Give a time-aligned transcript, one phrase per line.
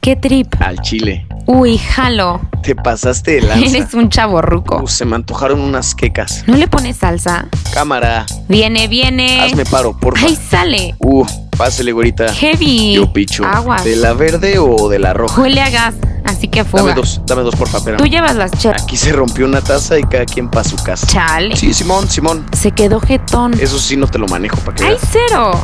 [0.00, 0.54] ¿Qué trip?
[0.60, 1.26] Al chile.
[1.46, 2.40] Uy, jalo.
[2.62, 3.66] Te pasaste de lanza.
[3.66, 4.80] Eres un chavo ruco.
[4.82, 6.44] Uh, se me antojaron unas quecas.
[6.46, 7.46] ¿No le pones salsa?
[7.74, 9.40] Cámara, Viene, viene.
[9.42, 10.26] hazme paro, porfa.
[10.26, 10.94] ¡Ay, sale!
[11.00, 11.26] Uh,
[11.56, 12.32] pásele, güerita.
[12.32, 12.94] Heavy.
[12.94, 13.44] Yo picho.
[13.44, 13.84] Aguas.
[13.84, 15.38] ¿De la verde o de la roja?
[15.42, 15.94] Huele a gas,
[16.24, 16.94] así que Dame fuga.
[16.94, 17.98] dos, dame dos, porfa, espérame.
[17.98, 18.82] Tú llevas las chelas.
[18.82, 21.06] Aquí se rompió una taza y cada quien pa' su casa.
[21.08, 21.56] Chale.
[21.56, 22.46] Sí, Simón, Simón.
[22.56, 23.52] Se quedó jetón.
[23.60, 25.60] Eso sí no te lo manejo para que ¡Ay, cero!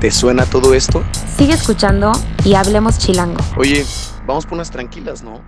[0.00, 1.02] ¿Te suena todo esto?
[1.38, 2.12] Sigue escuchando
[2.44, 3.42] y hablemos chilango.
[3.56, 3.84] Oye,
[4.26, 5.42] vamos por unas tranquilas, ¿no?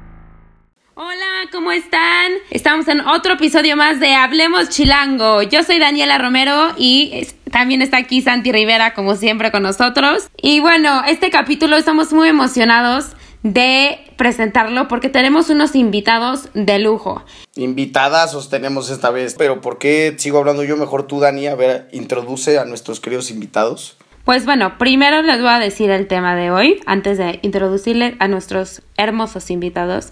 [0.95, 2.33] Hola, ¿cómo están?
[2.51, 5.43] Estamos en otro episodio más de Hablemos Chilango.
[5.43, 10.29] Yo soy Daniela Romero y es- también está aquí Santi Rivera, como siempre, con nosotros.
[10.43, 13.11] Y bueno, este capítulo estamos muy emocionados
[13.45, 17.23] de presentarlo porque tenemos unos invitados de lujo.
[17.55, 19.37] Invitadazos tenemos esta vez.
[19.39, 20.77] Pero ¿por qué sigo hablando yo?
[20.77, 23.98] Mejor tú, Dani, a ver, introduce a nuestros queridos invitados.
[24.29, 28.29] Pues bueno, primero les voy a decir el tema de hoy, antes de introducirle a
[28.29, 30.11] nuestros hermosos invitados.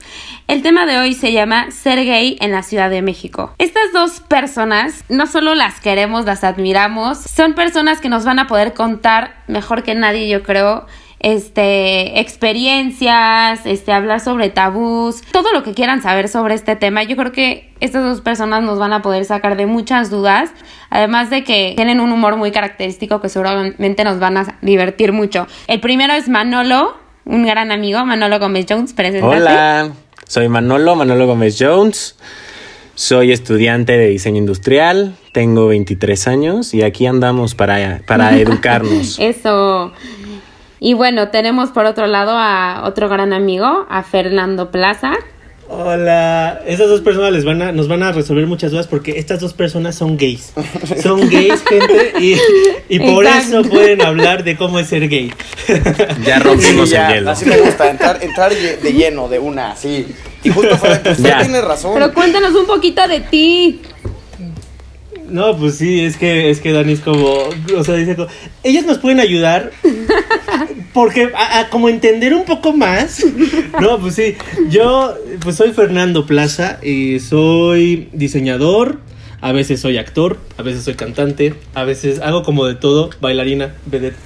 [0.49, 3.55] El tema de hoy se llama Ser gay en la Ciudad de México.
[3.59, 8.47] Estas dos personas, no solo las queremos, las admiramos, son personas que nos van a
[8.47, 10.87] poder contar mejor que nadie, yo creo,
[11.21, 17.03] este, experiencias, este, hablar sobre tabús, todo lo que quieran saber sobre este tema.
[17.03, 20.51] Yo creo que estas dos personas nos van a poder sacar de muchas dudas,
[20.91, 25.47] además de que tienen un humor muy característico que seguramente nos van a divertir mucho.
[25.67, 29.37] El primero es Manolo, un gran amigo, Manolo Gómez Jones, preséntate.
[29.37, 29.91] Hola,
[30.27, 32.17] soy Manolo, Manolo Gómez Jones.
[32.95, 39.19] Soy estudiante de diseño industrial, tengo 23 años y aquí andamos para, para educarnos.
[39.19, 39.93] Eso.
[40.81, 45.13] Y bueno, tenemos por otro lado a otro gran amigo, a Fernando Plaza.
[45.69, 49.41] Hola, estas dos personas les van a, nos van a resolver muchas dudas porque estas
[49.41, 50.53] dos personas son gays.
[51.03, 52.37] Son gays, gente, y,
[52.89, 53.61] y por Exacto.
[53.61, 55.33] eso pueden hablar de cómo es ser gay.
[56.25, 57.31] Ya rompimos Sí, ya, el hielo.
[57.33, 60.07] Así me gusta, entrar, entrar de lleno, de una, así.
[60.45, 61.41] Y justo fuera que usted Ya.
[61.41, 61.95] tiene razón.
[61.95, 63.81] Pero cuéntanos un poquito de ti.
[65.29, 67.27] No, pues sí, es que, es que Dani es como,
[67.77, 68.29] o sea, dice como,
[68.63, 69.73] ellos nos pueden ayudar
[70.93, 73.25] porque a, a como entender un poco más.
[73.81, 74.35] No, pues sí,
[74.71, 79.01] yo pues soy Fernando Plaza y soy diseñador,
[79.43, 83.75] a veces soy actor, a veces soy cantante, a veces hago como de todo, bailarina,
[83.85, 84.17] vedette.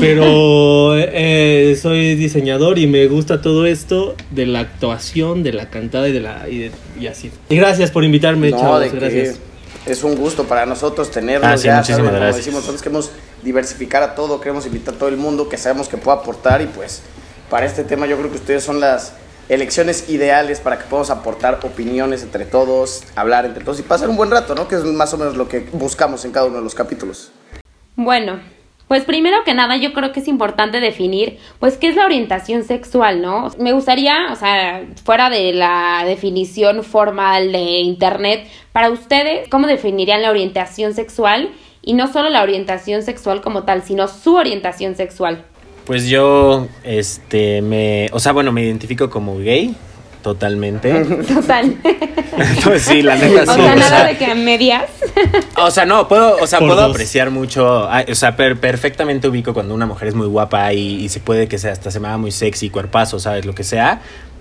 [0.00, 6.08] Pero eh, soy diseñador y me gusta todo esto de la actuación, de la cantada
[6.08, 7.30] y de la y, de- y así.
[7.50, 9.38] Y gracias por invitarme, no, chavos, que gracias.
[9.86, 11.50] Es un gusto para nosotros tenerlos.
[11.50, 11.96] Ah, sí, ya.
[11.96, 13.10] Como decimos, nosotros queremos
[13.42, 16.66] diversificar a todo, queremos invitar a todo el mundo que sabemos que pueda aportar y
[16.66, 17.02] pues
[17.48, 19.12] para este tema yo creo que ustedes son las
[19.48, 24.16] elecciones ideales para que podamos aportar opiniones entre todos, hablar entre todos y pasar un
[24.16, 24.66] buen rato, ¿no?
[24.66, 27.30] Que es más o menos lo que buscamos en cada uno de los capítulos.
[27.94, 28.40] Bueno,
[28.88, 32.62] pues primero que nada yo creo que es importante definir, pues, qué es la orientación
[32.62, 33.50] sexual, ¿no?
[33.58, 40.22] Me gustaría, o sea, fuera de la definición formal de Internet, para ustedes, ¿cómo definirían
[40.22, 41.50] la orientación sexual?
[41.82, 45.44] Y no solo la orientación sexual como tal, sino su orientación sexual.
[45.84, 49.74] Pues yo, este, me, o sea, bueno, me identifico como gay,
[50.22, 50.92] totalmente.
[51.28, 51.76] Total.
[52.64, 54.90] Pues sí, la neta o sea, o nada sea, de que medias.
[55.58, 56.90] O sea, no, puedo, o sea, Por puedo dos.
[56.90, 61.08] apreciar mucho, o sea, per- perfectamente ubico cuando una mujer es muy guapa y, y
[61.08, 64.00] se puede que sea hasta se me haga muy sexy, cuerpazo, sabes, lo que sea,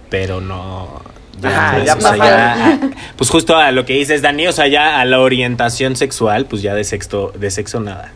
[0.10, 1.02] pero no...
[1.42, 2.24] Ya, Ajá, pues, ya o sea, pasó.
[2.24, 5.98] ya, ah, pues justo a lo que dices, Dani, o sea, ya a la orientación
[5.98, 8.14] sexual, pues ya de sexo, de sexo nada.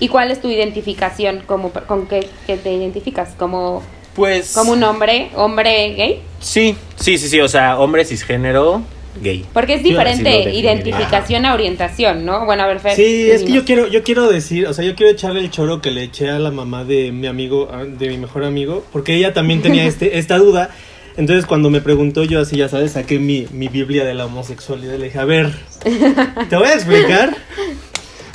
[0.00, 1.42] ¿Y cuál es tu identificación?
[1.46, 3.30] Como, ¿Con qué, qué te identificas?
[3.38, 3.82] ¿Como,
[4.14, 4.52] Pues...
[4.52, 6.22] ¿Como un hombre, hombre gay?
[6.40, 8.82] Sí, sí, sí, sí, o sea, hombre cisgénero,
[9.20, 9.44] gay.
[9.52, 12.44] Porque es diferente identificación a orientación, ¿no?
[12.44, 12.96] Bueno, a ver, Fer.
[12.96, 15.80] Sí, es que yo quiero, yo quiero decir, o sea, yo quiero echarle el choro
[15.80, 19.14] que le eché a la mamá de mi amigo, ah, de mi mejor amigo, porque
[19.14, 20.70] ella también tenía este, esta duda.
[21.16, 24.94] Entonces cuando me preguntó yo así, ya sabes, saqué mi, mi Biblia de la homosexualidad
[24.94, 25.52] y le dije, a ver,
[26.48, 27.36] te voy a explicar.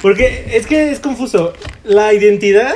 [0.01, 1.53] Porque es que es confuso.
[1.83, 2.73] La identidad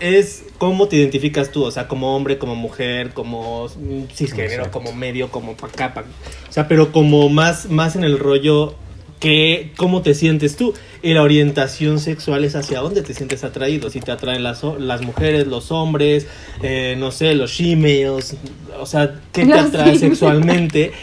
[0.00, 3.68] es cómo te identificas tú, o sea, como hombre, como mujer, como
[4.12, 4.78] cisgénero, Exacto.
[4.78, 6.04] como medio, como pa' acá, pa'
[6.48, 8.74] O sea, pero como más, más en el rollo
[9.20, 10.74] que cómo te sientes tú.
[11.02, 13.90] Y la orientación sexual es hacia dónde te sientes atraído.
[13.90, 16.26] Si te atraen las, las mujeres, los hombres,
[16.62, 18.36] eh, no sé, los shemales,
[18.78, 20.92] o sea, qué te atrae sexualmente.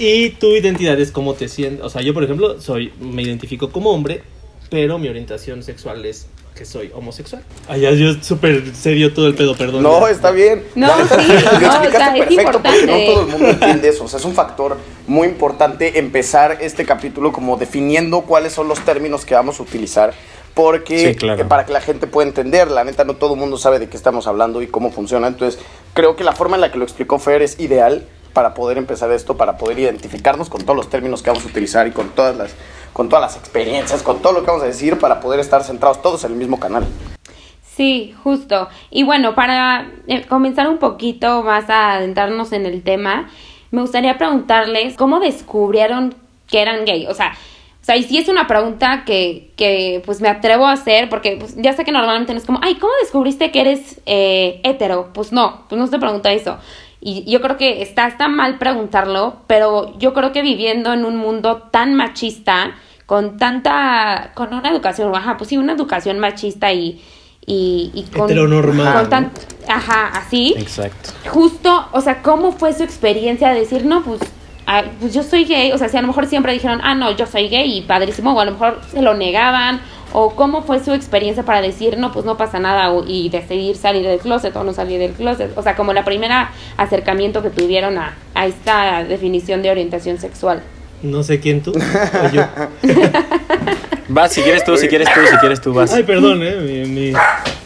[0.00, 1.84] Y tu identidad es cómo te sientes.
[1.84, 4.22] O sea, yo, por ejemplo, soy, me identifico como hombre,
[4.70, 6.28] pero mi orientación sexual es
[6.58, 7.42] que soy homosexual.
[7.68, 9.84] Ay, ya, yo súper serio todo el pedo, perdón.
[9.84, 10.64] No, está bien.
[10.74, 13.88] No, sí, lo no, o explicaste sea, es perfecto porque no todo el mundo entiende
[13.88, 14.04] eso.
[14.04, 14.76] O sea, es un factor
[15.06, 20.12] muy importante empezar este capítulo como definiendo cuáles son los términos que vamos a utilizar.
[20.54, 21.40] Porque Sí, claro.
[21.40, 23.88] eh, para que la gente pueda entender, la neta no todo el mundo sabe de
[23.88, 25.28] qué estamos hablando y cómo funciona.
[25.28, 25.60] Entonces,
[25.94, 28.08] creo que la forma en la que lo explicó Fer es ideal
[28.38, 31.88] para poder empezar esto, para poder identificarnos con todos los términos que vamos a utilizar
[31.88, 32.54] y con todas las,
[32.92, 36.00] con todas las experiencias, con todo lo que vamos a decir, para poder estar centrados
[36.02, 36.86] todos en el mismo canal.
[37.74, 38.68] Sí, justo.
[38.92, 43.28] Y bueno, para eh, comenzar un poquito más a adentrarnos en el tema,
[43.72, 46.14] me gustaría preguntarles cómo descubrieron
[46.46, 47.08] que eran gay.
[47.08, 47.32] O sea,
[47.82, 51.38] o sea, y sí es una pregunta que, que pues me atrevo a hacer, porque
[51.40, 55.10] pues, ya sé que normalmente no es como, ay, ¿cómo descubriste que eres eh, hetero?
[55.12, 56.56] Pues no, pues no se pregunta eso.
[57.00, 61.16] Y yo creo que está, está mal preguntarlo, pero yo creo que viviendo en un
[61.16, 62.72] mundo tan machista,
[63.06, 67.02] con tanta, con una educación, ajá, pues sí, una educación machista y,
[67.46, 69.32] y, y con, Heteronormal, con tan,
[69.66, 71.10] ajá, así, Exacto.
[71.30, 74.20] justo, o sea, ¿cómo fue su experiencia de decir, no, pues,
[74.66, 75.72] ah, pues yo soy gay?
[75.72, 78.34] O sea, si a lo mejor siempre dijeron, ah, no, yo soy gay y padrísimo,
[78.34, 79.80] o a lo mejor se lo negaban,
[80.12, 83.76] o cómo fue su experiencia para decir, no, pues no pasa nada, o- y decidir
[83.76, 85.50] salir del closet o no salir del closet.
[85.56, 90.62] O sea, como la primera acercamiento que tuvieron a, a esta definición de orientación sexual.
[91.02, 92.42] No sé quién tú o yo.
[94.10, 95.92] Vas, si quieres tú, si quieres tú, si quieres tú, vas.
[95.92, 96.56] Ay, perdón, eh.
[96.86, 97.12] Mi, mi,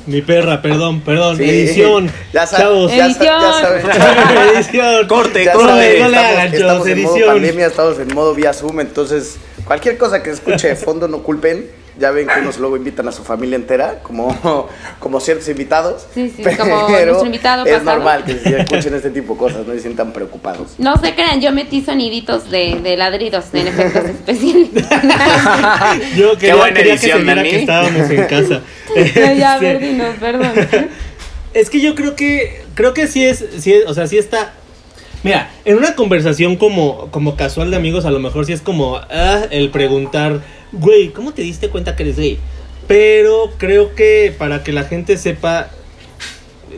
[0.06, 1.36] mi perra, perdón, perdón.
[1.36, 1.44] Sí.
[1.44, 2.10] Edición.
[2.32, 2.90] Ya sa- Chavos.
[2.90, 3.52] ya sa- ya Edición.
[3.60, 3.86] saben.
[4.56, 5.06] Edición.
[5.08, 5.70] Corte, Ya corte.
[5.70, 7.32] no le estamos, hagan, estamos chavos, en modo edición.
[7.34, 11.18] pandemia, estamos en modo vía Zoom, entonces cualquier cosa que se escuche de fondo no
[11.22, 11.66] culpen.
[11.98, 14.68] Ya ven que unos luego invitan a su familia entera, como,
[14.98, 16.06] como ciertos invitados.
[16.14, 17.96] Sí, sí, como nuestro invitado Es pasado.
[17.96, 20.74] normal que se escuchen este tipo de cosas, no se sientan preocupados.
[20.78, 24.68] No se crean, yo metí soniditos de, de ladridos en efectos especiales.
[26.16, 28.60] Yo quería, buena quería edición, que que estábamos en casa.
[29.14, 30.52] ya, ya, Este, Verdinos, perdón.
[31.54, 34.54] Es que yo creo que creo que sí es, sí es- o sea, sí está.
[35.22, 38.96] Mira, en una conversación como, como casual de amigos, a lo mejor sí es como
[38.96, 40.42] ah, el preguntar,
[40.72, 42.38] güey, ¿cómo te diste cuenta que eres gay?
[42.88, 45.70] Pero creo que para que la gente sepa,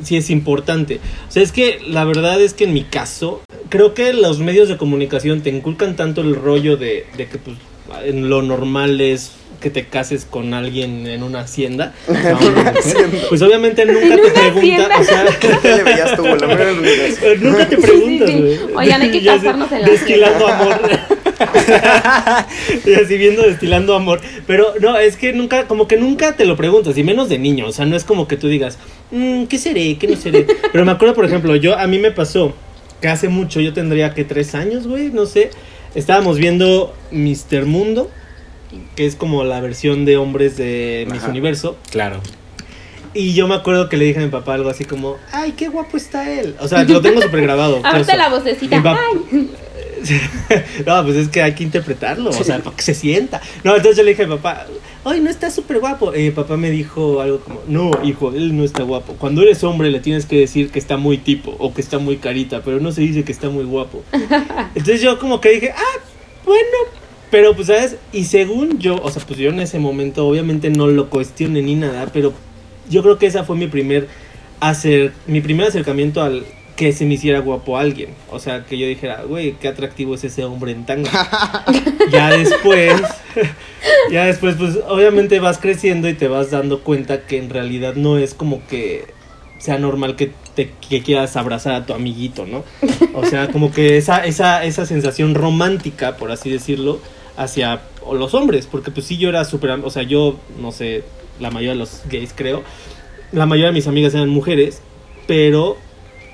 [0.03, 1.01] sí es importante.
[1.29, 4.69] O sea, es que la verdad es que en mi caso, creo que los medios
[4.69, 7.57] de comunicación te inculcan tanto el rollo de, de que pues,
[8.13, 11.95] lo normal es que te cases con alguien en una hacienda.
[12.09, 12.75] mujer.
[13.31, 15.57] Pues obviamente nunca te una pregunta, o sea, ¿Qué le
[17.41, 18.61] nunca te preguntas, Sí, sí.
[18.77, 20.81] Oigan, hay que casarnos en la Destilando amor.
[22.85, 24.21] y así viendo destilando amor.
[24.47, 27.67] Pero no, es que nunca, como que nunca te lo preguntas, y menos de niño.
[27.67, 28.79] O sea, no es como que tú digas,
[29.11, 29.97] "Mm, ¿qué seré?
[29.99, 30.47] ¿Qué no seré?
[30.73, 32.53] Pero me acuerdo, por ejemplo, yo, a mí me pasó
[33.01, 35.51] que hace mucho, yo tendría que tres años, güey, no sé.
[35.95, 37.67] Estábamos viendo Mr.
[37.67, 38.11] Mundo,
[38.97, 41.31] que es como la versión de hombres de Miss Ajá.
[41.31, 41.77] Universo.
[41.91, 42.21] Claro.
[43.13, 45.69] Y yo me acuerdo que le dije a mi papá algo así como, ay, qué
[45.69, 46.57] guapo está él.
[46.59, 47.81] O sea, lo tengo súper grabado.
[47.85, 48.83] Ahorita la vocecita.
[48.85, 49.49] Ay.
[50.87, 53.41] no, pues es que hay que interpretarlo, o sea, para que se sienta.
[53.63, 54.67] No, entonces yo le dije a papá,
[55.05, 56.13] ay, no está súper guapo.
[56.15, 59.15] Eh, papá me dijo algo como, no, hijo, él no está guapo.
[59.15, 62.17] Cuando eres hombre le tienes que decir que está muy tipo o que está muy
[62.17, 64.03] carita, pero no se dice que está muy guapo.
[64.75, 66.01] Entonces yo como que dije, ah,
[66.45, 66.79] bueno,
[67.31, 67.97] pero pues, ¿sabes?
[68.13, 71.75] Y según yo, o sea, pues yo en ese momento obviamente no lo cuestioné ni
[71.75, 72.33] nada, pero
[72.89, 74.09] yo creo que esa fue mi primer
[74.61, 76.45] hacer, mi primer acercamiento al
[76.77, 78.11] que se me hiciera guapo alguien.
[78.31, 81.11] O sea, que yo dijera, güey, qué atractivo es ese hombre en tanga.
[82.11, 83.01] ya después,
[84.11, 88.19] ya después, pues obviamente vas creciendo y te vas dando cuenta que en realidad no
[88.19, 89.07] es como que
[89.59, 92.65] sea normal que te que quieras abrazar a tu amiguito, ¿no?
[93.15, 97.01] O sea, como que esa, esa, esa sensación romántica, por así decirlo,
[97.37, 97.81] hacia
[98.13, 101.05] los hombres, porque pues sí yo era súper, o sea, yo, no sé,
[101.41, 102.63] la mayoría de los gays creo,
[103.33, 104.81] la mayoría de mis amigas eran mujeres,
[105.27, 105.77] pero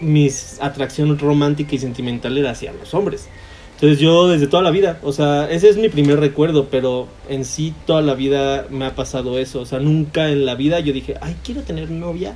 [0.00, 0.28] mi
[0.61, 3.28] atracción romántica y sentimental era hacia los hombres.
[3.75, 7.45] Entonces yo desde toda la vida, o sea, ese es mi primer recuerdo, pero en
[7.47, 10.92] sí toda la vida me ha pasado eso, o sea, nunca en la vida yo
[10.92, 12.35] dije, ay, quiero tener novia.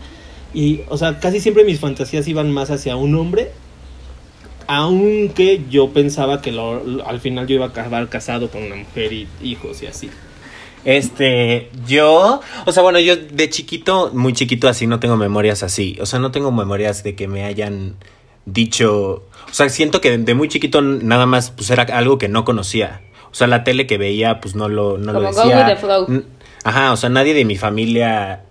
[0.54, 3.50] Y, o sea, casi siempre mis fantasías iban más hacia un hombre,
[4.66, 9.12] aunque yo pensaba que lo- al final yo iba a acabar casado con una mujer
[9.12, 10.08] y hijos y así.
[10.84, 15.96] Este, yo, o sea, bueno, yo de chiquito, muy chiquito así, no tengo memorias así.
[16.00, 17.96] O sea, no tengo memorias de que me hayan
[18.46, 22.44] dicho, o sea, siento que de muy chiquito nada más, pues era algo que no
[22.44, 23.00] conocía.
[23.30, 25.58] O sea, la tele que veía, pues no lo, no lo Como go decía.
[25.58, 26.24] with the flow.
[26.64, 28.44] Ajá, o sea, nadie de mi familia,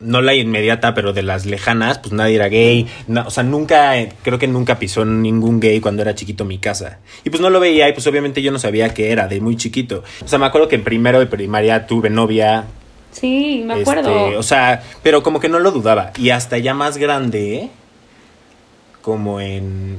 [0.00, 2.86] no la inmediata, pero de las lejanas, pues nadie era gay.
[3.06, 6.58] No, o sea, nunca, creo que nunca pisó ningún gay cuando era chiquito en mi
[6.58, 6.98] casa.
[7.24, 9.56] Y pues no lo veía y pues obviamente yo no sabía qué era de muy
[9.56, 10.04] chiquito.
[10.24, 12.64] O sea, me acuerdo que en primero de primaria tuve novia.
[13.10, 14.38] Sí, me este, acuerdo.
[14.38, 16.12] o sea, pero como que no lo dudaba.
[16.18, 17.70] Y hasta ya más grande,
[19.00, 19.98] como en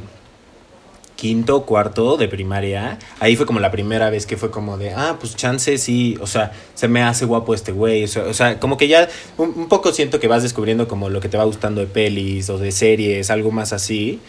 [1.17, 5.17] quinto cuarto de primaria, ahí fue como la primera vez que fue como de, ah,
[5.19, 8.59] pues chance sí, o sea, se me hace guapo este güey, o sea, o sea,
[8.59, 11.43] como que ya un, un poco siento que vas descubriendo como lo que te va
[11.43, 14.19] gustando de pelis o de series, algo más así,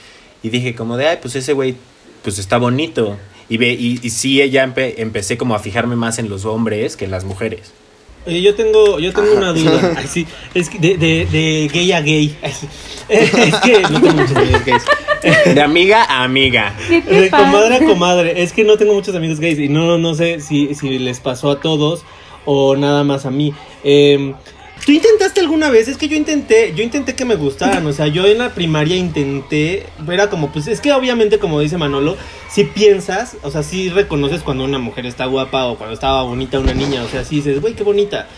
[0.42, 1.76] y dije como de, ay, pues ese güey,
[2.25, 3.16] pues está bonito,
[3.50, 6.97] y, ve, y, y sí, ya empe- empecé como a fijarme más en los hombres
[6.97, 7.71] que en las mujeres.
[8.26, 9.95] Oye, yo tengo, yo tengo una duda.
[9.97, 12.37] Ay, sí, es que de, de, de gay a gay.
[12.42, 12.66] Ay, sí.
[13.09, 14.35] Es que no tengo muchos
[14.66, 14.83] gays.
[15.22, 16.75] De amiga a amiga.
[16.88, 18.42] ¿Qué te De comadre a comadre.
[18.42, 21.50] Es que no tengo muchos amigos gays y no, no sé si, si les pasó
[21.50, 22.04] a todos
[22.44, 23.52] o nada más a mí.
[23.84, 24.34] Eh,
[24.88, 25.87] ¿Tú intentaste alguna vez?
[25.88, 28.96] Es que yo intenté, yo intenté que me gustaran, o sea, yo en la primaria
[28.96, 32.16] intenté, era como, pues es que obviamente como dice Manolo,
[32.48, 36.58] si piensas, o sea, si reconoces cuando una mujer está guapa o cuando estaba bonita
[36.58, 38.28] una niña, o sea, sí dices, güey, qué bonita,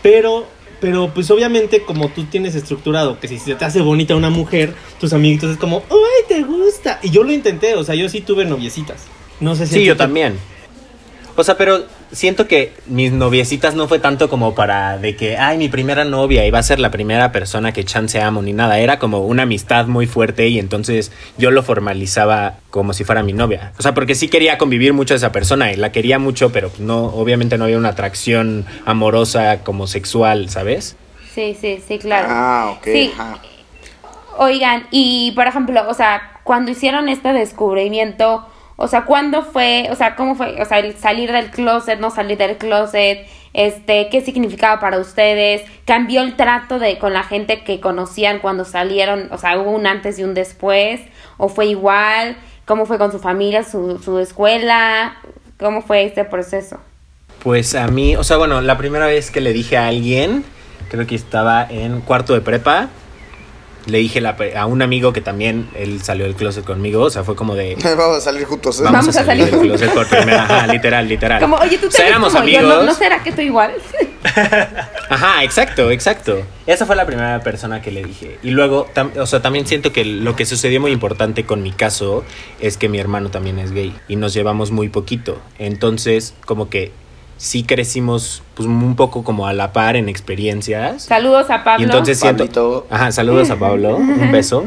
[0.00, 0.46] pero,
[0.80, 4.74] pero pues obviamente como tú tienes estructurado que si se te hace bonita una mujer,
[5.00, 8.20] tus amiguitos es como, ay, te gusta, y yo lo intenté, o sea, yo sí
[8.20, 9.04] tuve noviecitas,
[9.40, 9.74] no sé si...
[9.74, 10.38] Sí, yo te- también.
[11.38, 15.56] O sea, pero siento que mis noviecitas no fue tanto como para de que, ay,
[15.56, 18.80] mi primera novia iba a ser la primera persona que chance amo ni nada.
[18.80, 23.34] Era como una amistad muy fuerte y entonces yo lo formalizaba como si fuera mi
[23.34, 23.72] novia.
[23.78, 26.72] O sea, porque sí quería convivir mucho a esa persona y la quería mucho, pero
[26.80, 30.96] no, obviamente no había una atracción amorosa como sexual, ¿sabes?
[31.32, 32.26] Sí, sí, sí, claro.
[32.28, 32.84] Ah, ok.
[32.84, 33.12] Sí.
[33.16, 33.38] ajá.
[34.38, 38.44] Oigan, y por ejemplo, o sea, cuando hicieron este descubrimiento,
[38.80, 39.88] o sea, ¿cuándo fue?
[39.90, 40.62] O sea, ¿cómo fue?
[40.62, 45.62] O sea, el salir del closet, no salir del closet, este, ¿qué significaba para ustedes?
[45.84, 49.30] ¿Cambió el trato de con la gente que conocían cuando salieron?
[49.32, 51.00] O sea, ¿hubo un antes y un después?
[51.38, 52.36] ¿O fue igual?
[52.66, 55.16] ¿Cómo fue con su familia, su, su escuela?
[55.58, 56.78] ¿Cómo fue este proceso?
[57.42, 60.44] Pues a mí, o sea, bueno, la primera vez que le dije a alguien,
[60.88, 62.90] creo que estaba en cuarto de prepa,
[63.88, 67.24] le dije la a un amigo que también él salió del closet conmigo, o sea,
[67.24, 68.78] fue como de Vamos a salir juntos.
[68.80, 68.84] ¿eh?
[68.84, 71.40] vamos, Vamos a a salir, salir del closet por primera, ajá, literal, literal.
[71.40, 72.76] Como, oye, tú O te sea, ves éramos como yo, amigos.
[72.78, 73.72] ¿no, ¿no será que tú igual?
[75.10, 76.42] Ajá, exacto, exacto.
[76.66, 78.38] Esa fue la primera persona que le dije.
[78.42, 81.72] Y luego, tam- o sea, también siento que lo que sucedió muy importante con mi
[81.72, 82.24] caso
[82.60, 85.40] es que mi hermano también es gay y nos llevamos muy poquito.
[85.58, 86.92] Entonces, como que
[87.38, 91.04] sí crecimos pues un poco como a la par en experiencias.
[91.04, 91.80] Saludos a Pablo.
[91.80, 92.44] Y entonces siento.
[92.44, 92.86] Pablito.
[92.90, 93.96] Ajá, saludos a Pablo.
[93.96, 94.66] Un beso.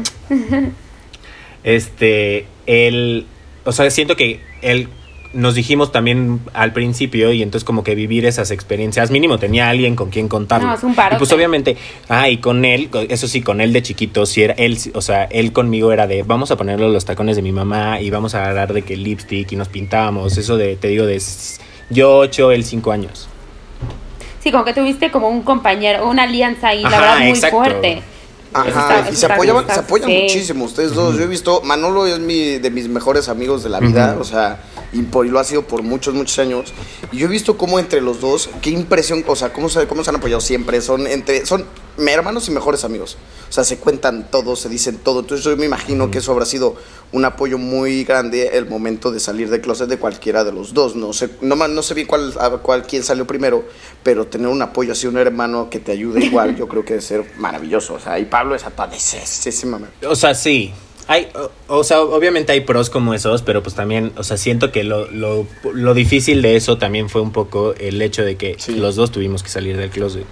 [1.62, 3.26] Este, él.
[3.64, 4.88] O sea, siento que él.
[5.34, 9.96] Nos dijimos también al principio y entonces como que vivir esas experiencias, mínimo tenía alguien
[9.96, 10.68] con quien contarlo.
[10.68, 11.14] No, es un parote.
[11.14, 11.78] Y pues obviamente,
[12.10, 15.24] ah, y con él, eso sí, con él de chiquito, sí era, él, o sea,
[15.24, 18.46] él conmigo era de, vamos a ponerle los tacones de mi mamá y vamos a
[18.46, 21.18] hablar de que el lipstick y nos pintábamos, eso de, te digo, de
[21.92, 23.28] yo ocho, él cinco años.
[24.42, 27.56] Sí, como que tuviste como un compañero, una alianza ahí, la verdad, muy exacto.
[27.56, 28.02] fuerte.
[28.54, 30.18] Está- Ajá, y se está- apoyaban, está- se apoyan sí.
[30.24, 31.16] muchísimo ustedes dos.
[31.16, 34.58] Yo he visto, Manolo es mi, de mis mejores amigos de la vida, o sea,
[34.92, 36.74] y, por- y lo ha sido por muchos, muchos años.
[37.12, 40.04] Y yo he visto cómo entre los dos, qué impresión, o sea, cómo se, cómo
[40.04, 40.82] se han apoyado siempre.
[40.82, 41.64] Son entre, son
[41.98, 43.16] hermanos y mejores amigos.
[43.48, 45.20] O sea, se cuentan todo, se dicen todo.
[45.20, 46.74] Entonces yo me imagino que eso habrá sido
[47.12, 50.96] un apoyo muy grande el momento de salir de closet de cualquiera de los dos.
[50.96, 53.64] No sé, no, no sé bien cuál, a cuál quién salió primero,
[54.02, 57.02] pero tener un apoyo así, un hermano que te ayude igual, yo creo que debe
[57.02, 57.94] ser maravilloso.
[57.94, 59.80] O sea, y Pablo es atadecísima.
[60.08, 60.72] O sea, sí.
[61.08, 64.70] Hay, o, o sea, obviamente hay pros como esos, pero pues también, o sea, siento
[64.70, 68.54] que lo, lo, lo difícil de eso también fue un poco el hecho de que
[68.58, 68.76] Sí.
[68.76, 70.24] los dos tuvimos que salir del closet.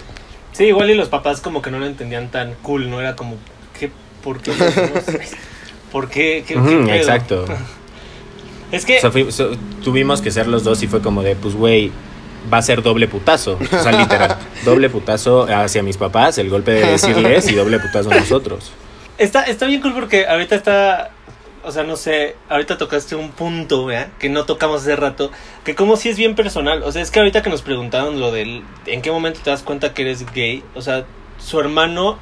[0.61, 3.01] Sí, igual y los papás como que no lo entendían tan cool, ¿no?
[3.01, 3.37] Era como,
[3.79, 3.91] ¿qué?
[4.23, 4.53] ¿Por qué?
[5.91, 6.45] ¿Por qué?
[6.47, 6.93] ¿Qué, pedo?
[6.93, 7.47] exacto.
[8.71, 9.01] Es que...
[9.11, 9.53] Fui- so-
[9.83, 11.91] tuvimos que ser los dos y fue como de, pues, güey,
[12.53, 13.59] va a ser doble putazo.
[13.73, 14.37] O sea, literal,
[14.67, 18.71] doble putazo hacia mis papás, el golpe de decirles y doble putazo a nosotros.
[19.17, 21.11] Está, está bien cool porque ahorita está.
[21.63, 24.09] O sea, no sé, ahorita tocaste un punto, ¿verdad?
[24.19, 25.31] Que no tocamos hace rato.
[25.65, 26.83] Que como si es bien personal.
[26.85, 28.63] O sea, es que ahorita que nos preguntaron lo del.
[28.87, 30.63] ¿En qué momento te das cuenta que eres gay?
[30.75, 31.05] O sea,
[31.39, 32.19] su hermano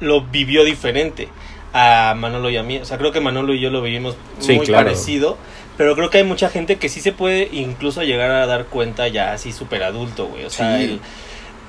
[0.00, 1.28] lo vivió diferente
[1.74, 2.78] a Manolo y a mí.
[2.78, 4.84] O sea, creo que Manolo y yo lo vivimos Sí, muy claro.
[4.86, 5.36] parecido.
[5.76, 9.08] Pero creo que hay mucha gente que sí se puede incluso llegar a dar cuenta
[9.08, 10.44] ya así súper adulto, güey.
[10.46, 10.84] O sea, Sí.
[10.84, 11.00] el-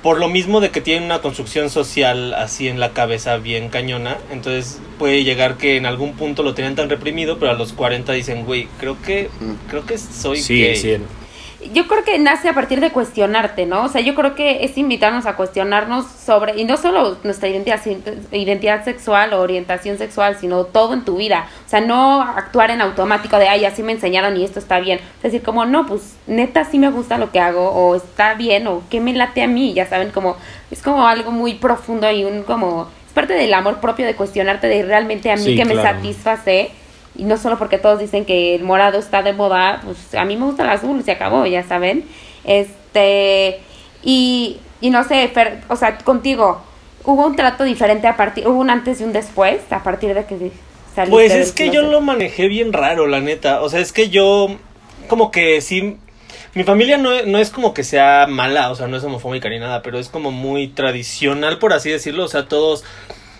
[0.02, 4.18] por lo mismo de que tienen una construcción social así en la cabeza bien cañona,
[4.32, 8.12] entonces puede llegar que en algún punto lo tenían tan reprimido, pero a los 40
[8.12, 9.28] dicen, güey, creo que,
[9.68, 10.76] creo que soy Sí, gay.
[10.76, 10.96] sí.
[11.72, 13.84] Yo creo que nace a partir de cuestionarte, ¿no?
[13.84, 17.80] O sea, yo creo que es invitarnos a cuestionarnos sobre, y no solo nuestra identidad,
[18.32, 21.46] identidad sexual o orientación sexual, sino todo en tu vida.
[21.66, 24.98] O sea, no actuar en automático de, ay, así me enseñaron y esto está bien.
[25.16, 28.66] Es decir, como, no, pues neta sí me gusta lo que hago, o está bien,
[28.66, 30.36] o qué me late a mí, ya saben, como,
[30.70, 34.66] es como algo muy profundo y un como, es parte del amor propio de cuestionarte
[34.66, 36.72] de realmente a mí Sí, que me satisface
[37.14, 40.36] y no solo porque todos dicen que el morado está de moda, pues a mí
[40.36, 42.04] me gusta el azul, se acabó, ya saben.
[42.44, 43.60] Este,
[44.02, 46.62] y, y no sé, Fer, o sea, contigo,
[47.04, 50.24] ¿hubo un trato diferente a partir, hubo un antes y un después a partir de
[50.24, 50.52] que
[50.94, 53.62] saliste Pues es que yo lo manejé bien raro, la neta.
[53.62, 54.56] O sea, es que yo,
[55.08, 55.98] como que sí.
[56.54, 59.58] Mi familia no, no es como que sea mala, o sea, no es homofóbica ni
[59.58, 62.24] nada, pero es como muy tradicional, por así decirlo.
[62.24, 62.84] O sea, todos.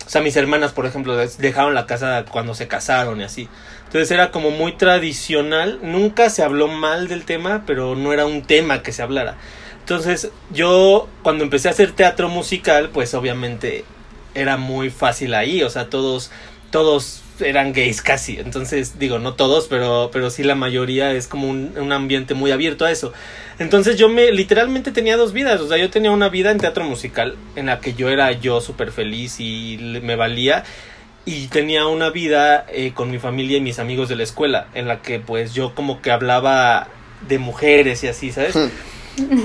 [0.05, 3.49] O sea, mis hermanas, por ejemplo, dejaron la casa cuando se casaron y así.
[3.85, 5.79] Entonces era como muy tradicional.
[5.81, 9.37] Nunca se habló mal del tema, pero no era un tema que se hablara.
[9.79, 13.85] Entonces, yo cuando empecé a hacer teatro musical, pues obviamente
[14.35, 16.31] era muy fácil ahí, o sea, todos
[16.71, 18.37] todos eran gays casi.
[18.37, 22.51] Entonces, digo, no todos, pero pero sí la mayoría es como un, un ambiente muy
[22.51, 23.13] abierto a eso.
[23.59, 26.83] Entonces, yo me literalmente tenía dos vidas, o sea, yo tenía una vida en teatro
[26.83, 30.63] musical en la que yo era yo súper feliz y me valía
[31.25, 34.87] y tenía una vida eh, con mi familia y mis amigos de la escuela en
[34.87, 36.87] la que pues yo como que hablaba
[37.27, 38.55] de mujeres y así, ¿sabes?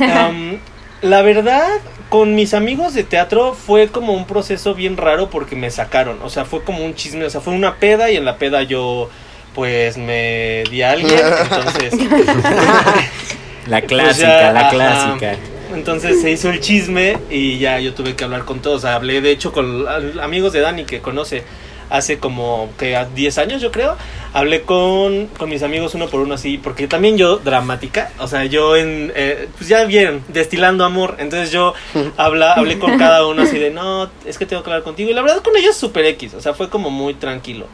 [0.02, 0.58] Am,
[1.02, 1.66] la verdad,
[2.08, 6.18] con mis amigos de teatro fue como un proceso bien raro porque me sacaron.
[6.22, 7.24] O sea, fue como un chisme.
[7.24, 9.08] O sea, fue una peda y en la peda yo,
[9.54, 11.20] pues, me di a alguien.
[11.42, 11.94] Entonces,
[13.66, 15.36] La Pues clásica, ya, la clásica.
[15.74, 18.86] entonces se hizo el chisme y ya yo tuve que hablar con todos.
[18.86, 19.84] Hablé, de hecho, con
[20.22, 21.42] amigos de Dani que conoce
[21.90, 23.96] hace como que a 10 años, yo creo.
[24.32, 28.44] Hablé con, con mis amigos uno por uno así, porque también yo, dramática, o sea,
[28.44, 31.16] yo en, eh, pues ya vieron, destilando amor.
[31.18, 31.74] Entonces yo
[32.16, 35.10] habla, hablé con cada uno así de, no, es que tengo que hablar contigo.
[35.10, 37.66] Y la verdad con ellos super X, o sea, fue como muy tranquilo.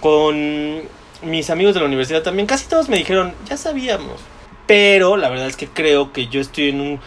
[0.00, 0.82] Con
[1.22, 4.20] mis amigos de la universidad también, casi todos me dijeron, ya sabíamos.
[4.66, 7.00] Pero la verdad es que creo que yo estoy en un,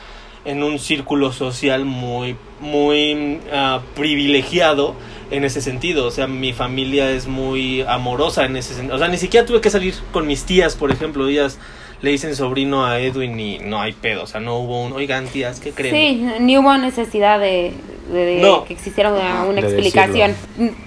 [0.45, 4.95] en un círculo social muy, muy ah, privilegiado
[5.31, 6.05] en ese sentido.
[6.05, 8.95] O sea, mi familia es muy amorosa en ese sentido.
[8.95, 11.27] O sea, ni siquiera tuve que salir con mis tías, por ejemplo.
[11.27, 11.57] Ellas
[12.01, 14.23] le dicen sobrino a Edwin y no hay pedo.
[14.23, 15.95] O sea, no hubo un, oigan, tías, ¿qué creen?
[15.95, 17.73] Sí, ni hubo necesidad de,
[18.11, 18.65] de- de No.
[18.65, 20.35] que existiera una, una De explicación.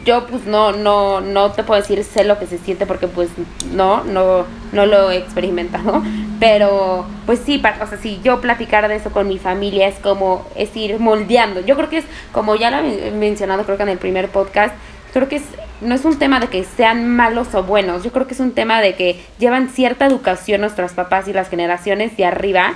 [0.04, 3.30] Yo pues no, no, no te puedo decir sé lo que se siente porque pues
[3.72, 6.02] no, no, no lo he experimentado.
[6.40, 10.46] Pero pues sí, o sea, si yo platicar de eso con mi familia es como
[10.56, 11.60] es ir moldeando.
[11.60, 14.74] Yo creo que es, como ya lo he mencionado creo que en el primer podcast,
[15.12, 15.42] creo que es,
[15.80, 18.52] no es un tema de que sean malos o buenos, yo creo que es un
[18.52, 22.74] tema de que llevan cierta educación nuestros papás y las generaciones de arriba,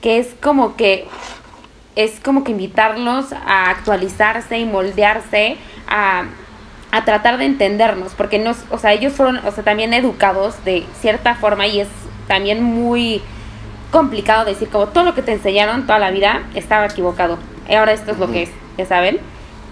[0.00, 1.06] que es como que
[2.04, 5.56] es como que invitarlos a actualizarse y moldearse
[5.88, 6.24] a,
[6.92, 10.84] a tratar de entendernos, porque nos, o sea, ellos fueron, o sea, también educados de
[11.00, 11.88] cierta forma y es
[12.28, 13.22] también muy
[13.90, 17.38] complicado decir como todo lo que te enseñaron toda la vida estaba equivocado.
[17.68, 19.18] Y ahora esto es lo que es, ya saben.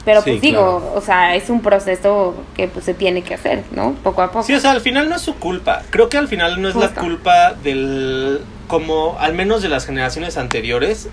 [0.04, 0.94] Pero Sí, pues digo, claro.
[0.96, 3.92] o sea, es un proceso que pues se tiene que hacer, ¿no?
[4.02, 4.42] Poco a poco.
[4.44, 5.82] Sí, o sea, al final no es su culpa.
[5.90, 8.40] Creo que al final no es la culpa del.
[8.68, 11.08] como al menos de las generaciones anteriores,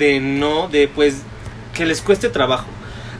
[0.00, 1.22] de no, de pues
[1.74, 2.66] que les cueste trabajo.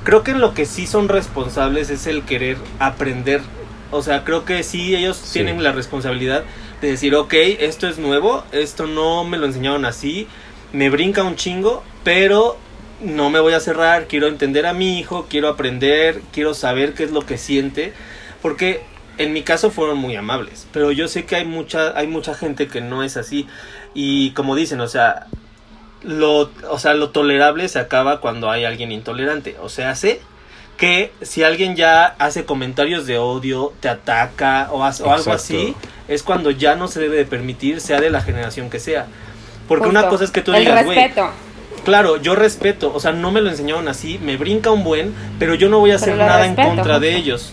[0.02, 3.42] Creo que en lo que sí son responsables es el querer aprender.
[3.92, 5.34] O sea, creo que sí ellos Sí.
[5.34, 6.42] tienen la responsabilidad
[6.80, 10.26] de decir, ok, esto es nuevo, esto no me lo enseñaron así,
[10.72, 12.56] me brinca un chingo, pero
[13.02, 17.04] no me voy a cerrar, quiero entender a mi hijo, quiero aprender, quiero saber qué
[17.04, 17.92] es lo que siente,
[18.40, 18.82] porque
[19.18, 22.68] en mi caso fueron muy amables, pero yo sé que hay mucha hay mucha gente
[22.68, 23.46] que no es así
[23.92, 25.26] y como dicen, o sea,
[26.02, 30.20] lo o sea, lo tolerable se acaba cuando hay alguien intolerante, o sea, sé
[30.76, 35.74] que si alguien ya hace comentarios de odio, te ataca o, hace- o algo así,
[36.08, 39.06] es cuando ya no se debe de permitir, sea de la generación que sea.
[39.68, 41.30] Porque una cosa es que tú El digas, güey, respeto.
[41.84, 45.54] Claro, yo respeto, o sea, no me lo enseñaron así, me brinca un buen, pero
[45.54, 47.52] yo no voy a hacer nada respeto, en contra de ellos.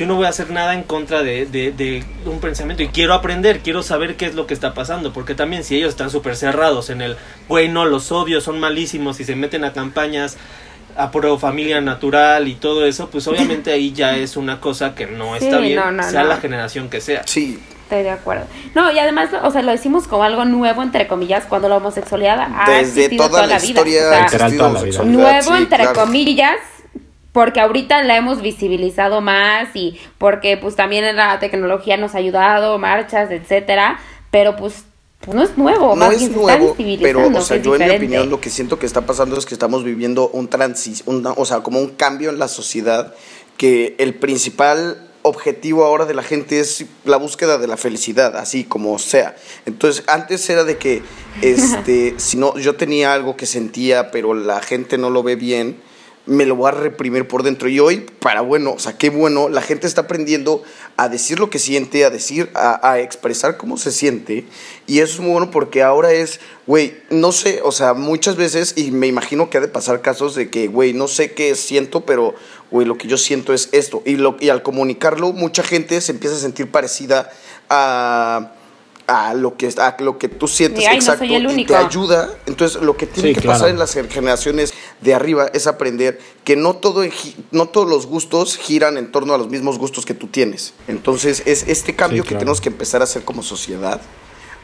[0.00, 3.12] Yo no voy a hacer nada en contra de, de, de un pensamiento y quiero
[3.12, 6.36] aprender, quiero saber qué es lo que está pasando, porque también si ellos están súper
[6.36, 10.38] cerrados en el, güey, no, los odios son malísimos y se meten a campañas
[10.96, 15.06] a pro familia natural y todo eso, pues obviamente ahí ya es una cosa que
[15.06, 16.28] no Sí, está bien, no, no, sea no.
[16.30, 17.20] la generación que sea.
[17.26, 17.58] Sí,
[17.90, 18.46] Estoy de acuerdo.
[18.74, 22.38] No, y además, o sea, lo decimos como algo nuevo, entre comillas, cuando la homosexualidad
[22.40, 23.66] ha desde existido toda, la, vida.
[23.66, 25.02] historia O sea, la vida.
[25.02, 26.00] nuevo, sí, entre claro.
[26.00, 26.56] comillas,
[27.32, 32.78] porque ahorita la hemos visibilizado más y porque pues también la tecnología nos ha ayudado,
[32.78, 34.84] marchas, etcétera, pero pues,
[35.20, 38.30] pues no es nuevo, No más es nuevo, pero, o sea, yo en mi opinión
[38.30, 41.60] lo que siento que está pasando es que estamos viviendo un transis, una- o sea,
[41.60, 43.14] como un cambio en la sociedad,
[43.56, 48.64] que el principal objetivo ahora de la gente es la búsqueda de la felicidad, así
[48.64, 49.36] como sea.
[49.66, 51.02] Entonces, antes era de que,
[51.42, 55.76] este, si no, yo tenía algo que sentía, pero la gente no lo ve bien,
[56.30, 57.68] me lo voy a reprimir por dentro.
[57.68, 60.62] Y hoy, para bueno, o sea, qué bueno, la gente está aprendiendo
[60.96, 64.44] a decir lo que siente, a decir, a, a expresar cómo se siente.
[64.86, 66.38] Y eso es muy bueno porque ahora es,
[66.68, 70.36] güey, no sé, o sea, muchas veces, y me imagino que ha de pasar casos
[70.36, 72.36] de que, güey, no sé qué siento, pero,
[72.70, 74.00] güey, lo que yo siento es esto.
[74.06, 77.28] Y, lo, y al comunicarlo, mucha gente se empieza a sentir parecida
[77.68, 78.52] a
[79.12, 81.64] a lo que a lo que tú sientes Y, ay, no exacto soy el y
[81.66, 83.54] te ayuda entonces lo que tiene Sí, que claro.
[83.58, 87.02] pasar en las generaciones de arriba es aprender que no todo
[87.50, 91.42] no todos los gustos giran en torno a los mismos gustos que tú tienes entonces
[91.46, 92.40] es este cambio Sí, que claro.
[92.42, 94.00] tenemos que empezar a hacer como sociedad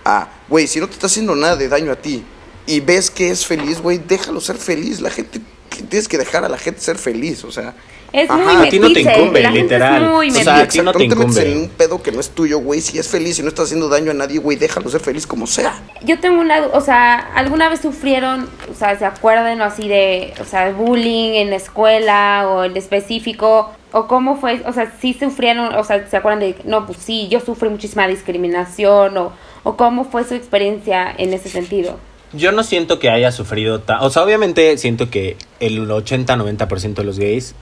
[0.05, 2.23] a güey si no te está haciendo nada de daño a ti
[2.67, 5.41] y ves que es feliz güey déjalo ser feliz la gente
[5.85, 7.75] tienes que dejar a la gente ser feliz o sea
[8.13, 10.09] Es Ajá, muy a ti no te metiche, incumbe, la gente es literal.
[10.11, 10.63] muy O sea, metiche.
[10.63, 11.53] a ti no te incumbe.
[11.53, 12.81] en un pedo que no es tuyo, güey.
[12.81, 15.47] Si es feliz y no está haciendo daño a nadie, güey, déjalo ser feliz como
[15.47, 15.75] sea.
[16.03, 20.33] Yo tengo una, o sea, ¿alguna vez sufrieron, o sea, se acuerdan o así de,
[20.41, 23.73] o sea, bullying en la escuela o en específico?
[23.93, 24.63] ¿O cómo fue?
[24.67, 28.07] O sea, sí sufrieron, o sea, ¿se acuerdan de, no, pues sí, yo sufrí muchísima
[28.09, 29.33] discriminación o,
[29.65, 31.99] o cómo fue su experiencia en ese sentido?
[32.37, 37.05] Yo no siento que haya sufrido ta- O sea, obviamente siento que el 80-90% de
[37.05, 37.55] los gays,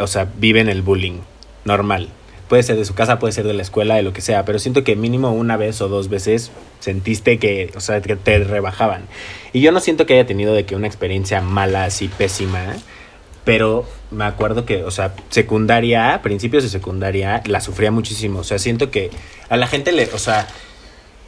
[0.00, 1.18] o sea, viven el bullying
[1.64, 2.08] normal.
[2.48, 4.58] Puede ser de su casa, puede ser de la escuela, de lo que sea, pero
[4.58, 9.04] siento que mínimo una vez o dos veces sentiste que, o sea, que te rebajaban.
[9.54, 12.76] Y yo no siento que haya tenido de que una experiencia mala, así pésima,
[13.44, 18.40] pero me acuerdo que, o sea, secundaria, principios de secundaria, la sufría muchísimo.
[18.40, 19.10] O sea, siento que
[19.48, 20.46] a la gente le, o sea,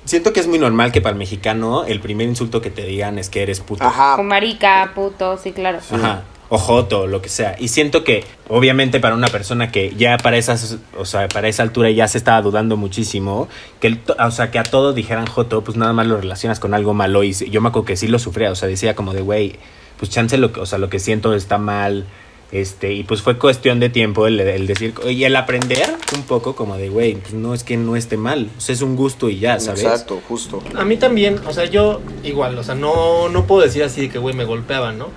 [0.06, 3.18] siento que es muy normal que para el mexicano el primer insulto que te digan
[3.18, 3.84] es que eres puto.
[3.84, 4.16] Ajá.
[4.16, 5.78] Con marica, puto, sí, claro.
[5.90, 6.22] Ajá.
[6.48, 7.56] O joto, lo que sea.
[7.58, 11.64] Y siento que, obviamente, para una persona que ya para esas, o sea, para esa
[11.64, 13.48] altura ya se estaba dudando muchísimo,
[13.80, 16.60] que el to- o sea, que a todos dijeran joto, pues nada más lo relacionas
[16.60, 17.24] con algo malo.
[17.24, 18.52] Y sí- yo me acuerdo que sí lo sufría.
[18.52, 19.56] O sea, decía como de, güey,
[19.98, 22.06] pues chance lo que, o sea, lo que siento está mal.
[22.52, 26.54] Este, y pues fue cuestión de tiempo el, el decir, y el aprender un poco
[26.54, 29.28] como de, güey, pues no es que no esté mal, o sea, es un gusto
[29.28, 29.82] y ya, ¿sabes?
[29.82, 30.62] Exacto, justo.
[30.76, 34.11] A mí también, o sea, yo igual, o sea, no, no puedo decir así de
[34.11, 35.09] que, güey, me golpeaban, ¿no?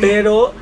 [0.00, 0.52] Pero,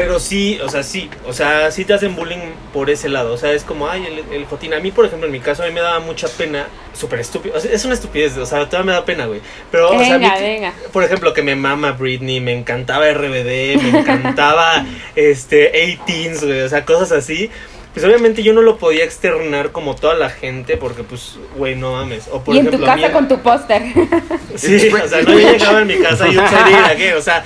[0.00, 3.36] pero sí, o sea, sí, o sea, sí te hacen bullying por ese lado, o
[3.36, 4.72] sea, es como, ay, el, el jotín.
[4.72, 7.54] A mí, por ejemplo, en mi caso, a mí me daba mucha pena, súper estúpido,
[7.54, 9.42] o sea, es una estupidez, o sea, todavía me da pena, güey.
[9.70, 10.74] Pero, o sea, a mí Venga, venga.
[10.90, 14.86] por ejemplo, que me mama Britney, me encantaba RBD, me encantaba,
[15.16, 15.70] este,
[16.06, 17.50] 18s, güey, o sea, cosas así.
[17.92, 21.92] Pues obviamente yo no lo podía externar como toda la gente porque pues, güey, no
[21.92, 22.28] mames.
[22.30, 23.82] O por y en ejemplo, tu casa con tu póster.
[24.56, 27.14] Sí, o sea, no yo llegaba en mi casa y un salir ¿qué?
[27.14, 27.44] O sea,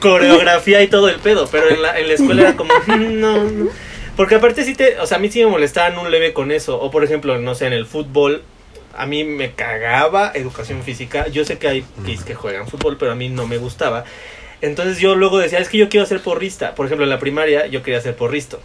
[0.00, 3.44] coreografía y todo el pedo, pero en la, en la escuela era como, "Mm, no,
[3.44, 3.68] no.
[4.16, 6.80] Porque aparte sí te, o sea, a mí sí me molestaban un leve con eso.
[6.80, 8.42] O por ejemplo, no sé, en el fútbol,
[8.96, 11.28] a mí me cagaba educación física.
[11.28, 14.04] Yo sé que hay kids que juegan fútbol, pero a mí no me gustaba.
[14.60, 16.74] Entonces yo luego decía, es que yo quiero ser porrista.
[16.74, 18.60] Por ejemplo, en la primaria yo quería ser porristo.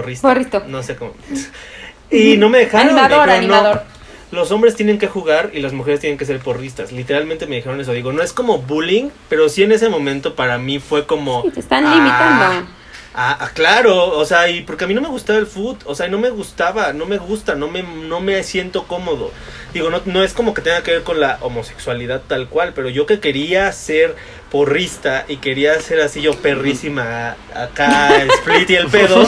[0.00, 0.28] Porrista.
[0.28, 0.62] Porristo.
[0.68, 1.14] No sé cómo.
[2.10, 2.94] Y no me dejaron.
[2.94, 3.82] me Animador, dijeron, "No, animador.
[4.30, 6.92] los hombres tienen que jugar y las mujeres tienen que ser porristas.
[6.92, 7.92] Literalmente me dijeron eso.
[7.92, 11.42] Digo, no es como bullying, pero sí en ese momento para mí fue como...
[11.42, 12.68] Sí, te están ah, limitando.
[13.18, 15.94] Ah, ah, claro, o sea, y porque a mí no me gustaba el food, o
[15.94, 19.30] sea, no me gustaba, no me gusta, no me, no me siento cómodo.
[19.72, 22.90] Digo, no, no es como que tenga que ver con la homosexualidad tal cual, pero
[22.90, 24.14] yo que quería ser
[24.50, 29.26] porrista y quería ser así yo perrísima acá, split y el pedo,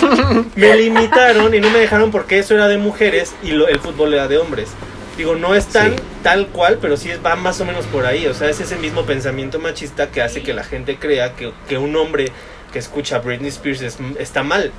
[0.54, 4.14] me limitaron y no me dejaron porque eso era de mujeres y lo- el fútbol
[4.14, 4.70] era de hombres.
[5.16, 6.02] Digo, no es tan Sí.
[6.22, 8.26] tal cual, pero sí es- va más o menos por ahí.
[8.26, 11.76] O sea, es ese mismo pensamiento machista que hace que la gente crea que, que
[11.76, 12.30] un hombre
[12.72, 14.72] que escucha Britney Spears es- está mal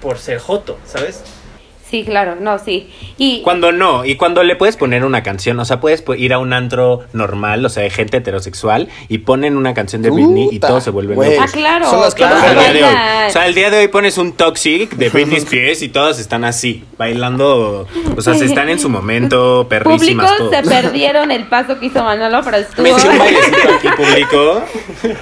[0.00, 1.22] por ser joto, ¿sabes?
[1.92, 2.88] Sí, claro, no, sí.
[3.18, 6.32] Y Cuando no, y cuando le puedes poner una canción, o sea, puedes pu- ir
[6.32, 10.48] a un antro normal, o sea, de gente heterosexual, y ponen una canción de Britney
[10.50, 11.32] y todos se vuelven güey.
[11.34, 11.52] Ah, locos.
[11.52, 12.94] claro, Son las que claro más que el día de hoy.
[12.94, 13.28] bailan.
[13.28, 16.44] O sea, el día de hoy pones un Toxic de Britney Spears y todos están
[16.44, 20.50] así, bailando, o sea, se están en su momento, Público perrísimas todos.
[20.54, 22.82] se perdieron el paso que hizo Manolo, pero estuvo.
[22.84, 24.64] Me eché un bailecito aquí público.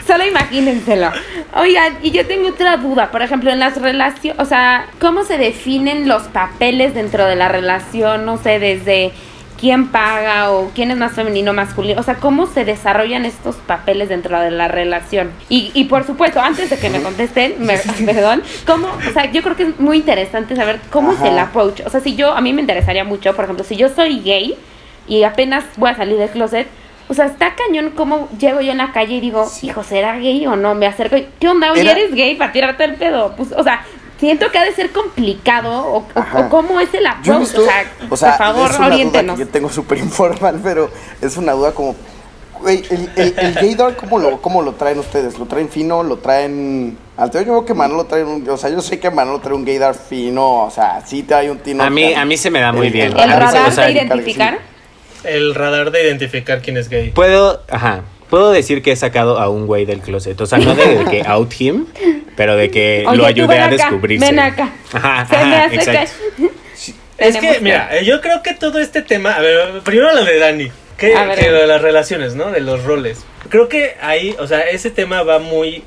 [0.06, 1.11] Solo imagínenselo.
[1.56, 3.11] Oigan, y yo tengo otra duda.
[3.11, 6.22] Por ejemplo, en las relaciones, o sea, ¿cómo se definen los
[6.61, 8.27] papeles dentro de la relación?
[8.27, 9.12] No sé, desde
[9.59, 11.99] quién paga o quién es más femenino, masculino.
[12.01, 15.31] O sea, ¿cómo se desarrollan estos papeles dentro de la relación?
[15.49, 18.88] Y, y por supuesto, antes de que me contesten, me- perdón, ¿cómo?
[18.88, 21.49] O sea, yo creo que es muy interesante saber cómo es el Ajá.
[21.49, 21.81] approach.
[21.87, 24.55] O sea, si yo, a mí me interesaría mucho, por ejemplo, si yo soy gay
[25.09, 26.66] y apenas voy a salir del closet,
[27.09, 30.46] o sea, está cañón cómo llego yo en la calle y digo, hijo, ¿será gay
[30.46, 30.75] o no?
[30.75, 31.73] Me acerco y, ¿qué onda?
[31.73, 33.35] Oye, ¿eres gay para tirarte el pedo?
[33.37, 33.83] Pues, o sea,
[34.20, 36.38] siento que ha de ser complicado o, o- Ajá.
[36.40, 37.40] o cómo es el approach.
[37.40, 39.38] visto, o sea, o sea, por favor, es una duda oriéntenos.
[39.38, 41.96] que yo tengo súper informal, pero es una duda como
[42.61, 45.38] Güey, el, el, el gaydar, ¿cómo lo, ¿cómo lo traen ustedes?
[45.38, 46.02] ¿Lo traen fino?
[46.02, 46.98] ¿Lo traen?
[47.18, 48.46] Yo creo que Manolo trae un...
[48.50, 50.64] O sea, yo sé que Manolo trae un gaydar fino.
[50.66, 51.83] O sea, sí trae un tino.
[51.83, 53.12] A mí, a mí se me da muy El- bien.
[53.12, 54.59] El A mí se- radar o sea, de identificar.
[55.24, 57.12] El radar de identificar quién es gay.
[57.12, 60.38] Puedo, ajá, puedo decir que he sacado a un güey del closet.
[60.38, 61.87] O sea, no de, de que out him,
[62.37, 64.27] pero de que Oye, lo ven a acá, descubrirse.
[64.27, 64.71] Ven acá.
[64.93, 66.51] Ajá, Se me ajá, hace que...
[67.21, 70.38] Es que, mira, eh, yo creo que todo este tema, a ver, primero lo de
[70.38, 72.51] Dani, que, que lo de las relaciones, ¿no?
[72.51, 73.27] De los roles.
[73.51, 75.85] Creo que ahí, o sea, ese tema va muy...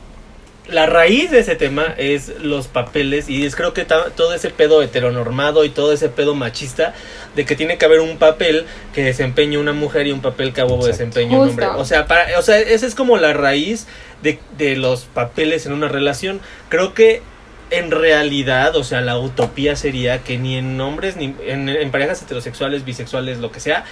[0.67, 4.81] La raíz de ese tema es los papeles y es creo que todo ese pedo
[4.81, 6.93] heteronormado y todo ese pedo machista
[7.35, 10.61] de que tiene que haber un papel que desempeñe una mujer y un papel que
[10.61, 11.65] a huevo desempeñe un hombre.
[11.65, 13.87] O sea, para, o sea, esa es como la raíz
[14.21, 16.39] de, de los papeles en una relación.
[16.69, 17.21] Creo que
[17.69, 22.21] en realidad, o sea, la utopía sería que ni en hombres, ni en, en parejas
[22.21, 23.83] heterosexuales, bisexuales, lo que sea,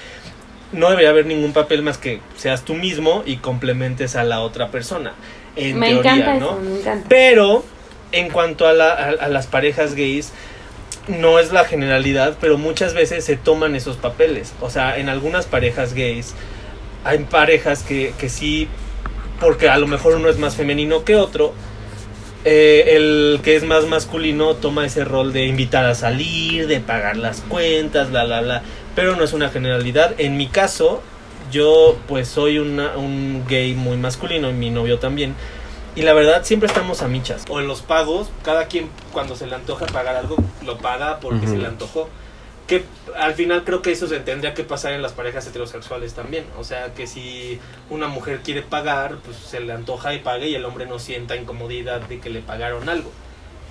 [0.71, 4.69] no debería haber ningún papel más que seas tú mismo y complementes a la otra
[4.69, 5.13] persona.
[5.55, 6.45] En Me teoría, encanta ¿no?
[6.51, 7.05] eso, me encanta.
[7.09, 7.63] Pero
[8.11, 10.31] en cuanto a, la- a- a las parejas gays,
[11.07, 14.53] no es la generalidad, pero muchas veces se toman esos papeles.
[14.61, 16.33] O sea, en algunas parejas gays
[17.03, 18.67] hay parejas que, que sí,
[19.39, 21.53] porque a lo mejor uno es más femenino que otro,
[22.45, 27.17] eh, el que es más masculino toma ese rol de invitar a salir, de pagar
[27.17, 28.61] las cuentas, bla, bla, bla.
[28.95, 30.13] Pero no es una generalidad.
[30.17, 31.01] En mi caso,
[31.51, 35.35] yo pues soy una- un gay muy masculino y mi novio también.
[35.95, 37.43] Y la verdad siempre estamos a michas.
[37.49, 41.45] O en los pagos, cada quien cuando se le antoja pagar algo, lo paga porque
[41.45, 41.49] Ujú.
[41.55, 42.07] se le antojó.
[42.67, 42.85] Que
[43.17, 46.45] al final creo que eso se tendría que pasar en las parejas heterosexuales también.
[46.57, 47.59] O sea, que si
[47.89, 51.35] una mujer quiere pagar, pues se le antoja y pague y el hombre no sienta
[51.35, 53.11] incomodidad de que le pagaron algo.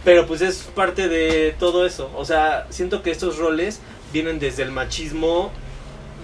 [0.04, 2.10] Pero pues es parte de todo eso.
[2.14, 3.80] O sea, siento que estos roles
[4.12, 5.50] vienen desde el machismo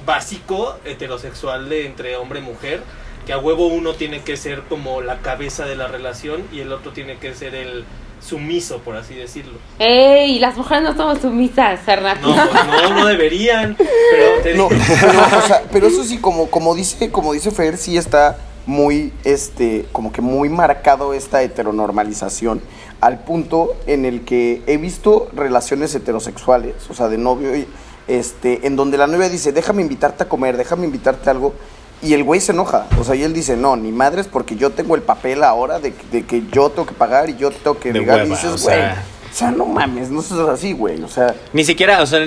[0.07, 2.83] básico heterosexual de entre hombre y mujer,
[3.27, 6.73] que a huevo uno tiene que ser como la cabeza de la relación y el
[6.73, 7.85] otro tiene que ser el
[8.21, 9.59] sumiso, por así decirlo.
[9.79, 10.38] ¡Ey!
[10.38, 12.35] Las mujeres no somos sumisas, Fernando.
[12.35, 14.69] No, pues no, no deberían, pero te No,
[15.01, 19.12] pero, o sea, pero eso sí, como, como dice, como dice Fer, sí está muy,
[19.25, 22.61] este, como que muy marcado esta heteronormalización,
[23.01, 27.66] al punto en el que he visto relaciones heterosexuales, o sea, de novio, y,
[28.09, 31.55] este, en donde la novia dice, déjame invitarte a comer, déjame invitarte a algo,
[32.03, 34.71] y el güey se enoja, o sea, y él dice, no, ni madres, porque yo
[34.71, 37.79] tengo el papel ahora de, que- de que yo tengo que pagar y yo tengo
[37.79, 41.03] que De ligar", y dices, o güey, o sea, no mames, no seas así, güey,
[41.03, 41.35] o sea...
[41.53, 42.21] Ni siquiera, o sea,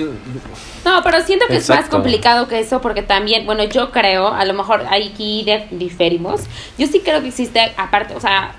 [0.84, 4.44] No, pero siento que es más complicado que eso porque también, bueno, yo creo, a
[4.44, 6.42] lo mejor aquí de- diferimos,
[6.78, 8.54] yo sí creo que existe aparte, o sea,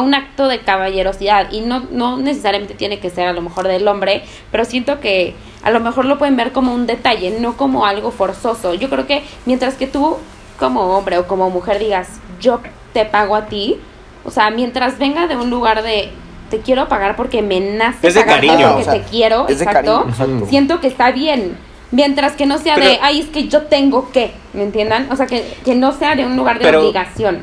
[0.00, 3.86] un acto de caballerosidad y no, no necesariamente tiene que ser a lo mejor del
[3.88, 7.84] hombre, pero siento que a lo mejor lo pueden ver como un detalle, no como
[7.86, 8.74] algo forzoso.
[8.74, 10.16] Yo creo que mientras que tú
[10.58, 12.60] como hombre o como mujer digas, yo
[12.92, 13.78] te pago a ti,
[14.24, 16.10] o sea, mientras venga de un lugar de
[16.50, 18.54] te quiero pagar porque me nace Es de cariño.
[18.74, 20.46] porque O sea, te quiero, es de exacto, cariño, exacto.
[20.48, 21.56] siento que está bien.
[21.90, 25.08] Mientras que no sea de, ay, es que yo tengo que, ¿me entiendan?
[25.12, 27.42] O sea, que, que no sea de un lugar de Pero- obligación.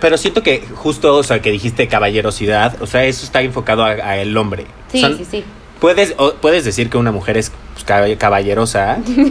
[0.00, 3.88] Pero siento que justo, o sea, que dijiste caballerosidad, o sea, eso está enfocado a,
[3.90, 4.66] a el hombre.
[4.90, 5.44] Sí, Son- sí, sí.
[5.80, 9.30] Puedes, o- puedes decir que una mujer es pues, cab- caballerosa, Sí.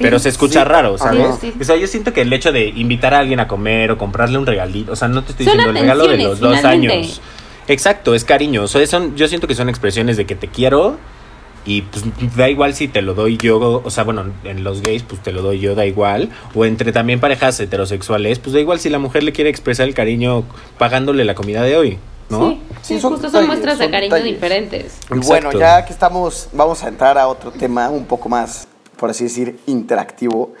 [0.00, 0.68] pero se escucha Sí.
[0.68, 1.26] raro, ¿sabes?
[1.40, 1.58] Sí, sí.
[1.60, 4.36] O sea, yo siento que el hecho de invitar a alguien a comer o comprarle
[4.36, 7.20] un regalito, o sea, no te estoy Son diciendo el regalo de los dos años.
[7.68, 8.62] Exacto, es cariño.
[8.64, 10.98] O sea, son, yo siento que son expresiones de que te quiero
[11.66, 12.04] y pues
[12.36, 15.32] da igual si te lo doy yo, o sea, bueno, en los gays pues te
[15.32, 16.30] lo doy yo, da igual.
[16.54, 19.94] O entre también parejas heterosexuales, pues da igual si la mujer le quiere expresar el
[19.94, 20.44] cariño
[20.78, 21.98] pagándole la comida de hoy,
[22.28, 22.50] ¿no?
[22.50, 24.34] Sí, Sí, sí, son justo son muestras de cariño detalles.
[24.34, 24.98] diferentes.
[25.10, 25.58] Y bueno, Exacto.
[25.58, 29.58] ya que estamos, vamos a entrar a otro tema un poco más, por así decir,
[29.66, 30.52] interactivo.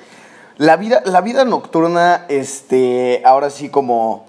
[0.58, 4.26] La vida, la vida nocturna, este, ahora sí como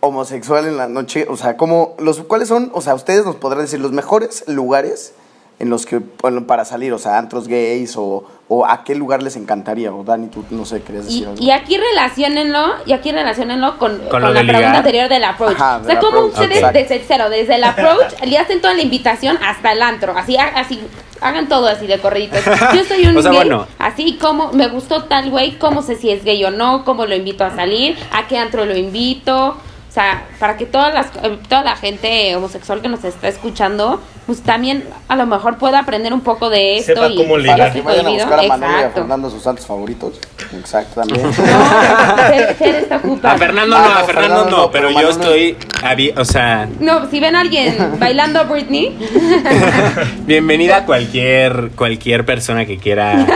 [0.00, 3.62] homosexual en la noche, o sea, como los cuáles son, o sea, ustedes nos podrán
[3.62, 5.14] decir los mejores lugares
[5.58, 9.22] en los que bueno, para salir, o sea, antros gays o, o a qué lugar
[9.22, 11.42] les encantaría, o Dani, tú no sé, querías decir Y, algo.
[11.42, 14.76] y aquí relacionenlo, y aquí relacionenlo con, la pregunta ligar.
[14.76, 15.54] anterior del approach.
[15.56, 19.38] Ajá, o sea, como ustedes desde cero, desde el approach, le hacen toda la invitación
[19.44, 20.80] hasta el antro, así, así,
[21.20, 22.40] hagan todo así de corriditos.
[22.74, 23.66] Yo soy un O sea, gay, bueno.
[23.78, 27.14] así como me gustó tal güey, cómo sé si es gay o no, cómo lo
[27.14, 29.56] invito a salir, a qué antro lo invito.
[29.92, 34.00] O sea, para que todas las, eh, toda la gente homosexual que nos está escuchando,
[34.24, 36.94] pues también a lo mejor pueda aprender un poco de esto.
[36.94, 37.58] Sepa y cómo ligar.
[37.58, 38.90] para que vayan a buscar a Manuel y a.
[38.90, 40.18] Fernando sus santos favoritos.
[40.58, 41.20] Exacto, también.
[41.36, 43.34] No, Fer, Fer está ocupada.
[43.34, 46.14] A Fernando Ah, no, no, a Fernando Fernando no, no, pero pero yo estoy, abi-
[46.18, 48.96] o sea, No, si ven a alguien bailando Britney,
[50.20, 53.26] bienvenida a cualquier, cualquier persona que quiera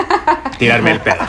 [0.59, 1.17] tirarme el pedo.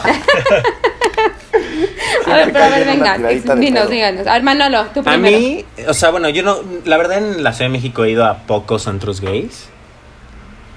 [2.31, 3.17] A ver, pero a ver, venga,
[3.55, 4.27] dinos, díganos.
[4.27, 5.37] A Manolo, tú A primero.
[5.37, 8.25] mí, o sea, bueno, yo no, la verdad en la Ciudad de México he ido
[8.25, 9.67] a pocos antros gays.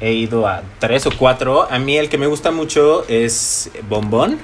[0.00, 1.66] He ido a tres o cuatro.
[1.70, 4.38] A mí el que me gusta mucho es Bombón,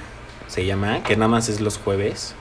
[0.49, 2.35] se llama, que nada más es los jueves.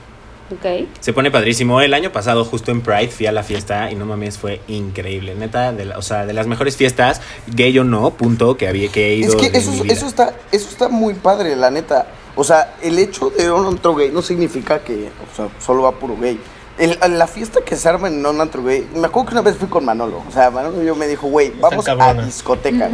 [0.52, 0.86] Ok.
[1.00, 1.80] Se pone padrísimo.
[1.80, 5.34] El año pasado, justo en Pride, fui a la fiesta y no mames, fue increíble.
[5.34, 8.88] Neta, de la- o sea, de las mejores fiestas, gay o no, punto, que había
[8.92, 9.30] que he ido.
[9.30, 12.06] Es que eso, eso, está, eso está muy padre, la neta.
[12.36, 15.92] O sea, el hecho de un antro gay no significa que o sea, solo va
[15.92, 16.38] puro gay.
[16.78, 19.56] El- la fiesta que se arma en un antro gay, me acuerdo que una vez
[19.56, 20.22] fui con Manolo.
[20.28, 22.90] O sea, Manolo yo me dijo, güey, vamos a discoteca.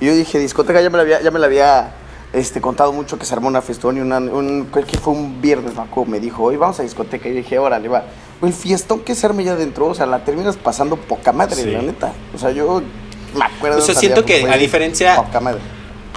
[0.00, 1.94] Y yo dije, discoteca ya me la había, ya me la había
[2.32, 5.42] este, contado mucho que se armó una fiestón y una, un, creo que fue un
[5.42, 7.28] viernes, me acuerdo, me dijo, hoy vamos a discoteca.
[7.28, 8.04] Y yo dije, órale, va.
[8.40, 11.70] El fiestón que se arme ya adentro, o sea, la terminas pasando poca madre, Sí.
[11.70, 12.12] la neta.
[12.34, 12.80] O sea, yo
[13.36, 13.78] me acuerdo.
[13.78, 15.60] O sea, siento que, a diferencia- Poca madre.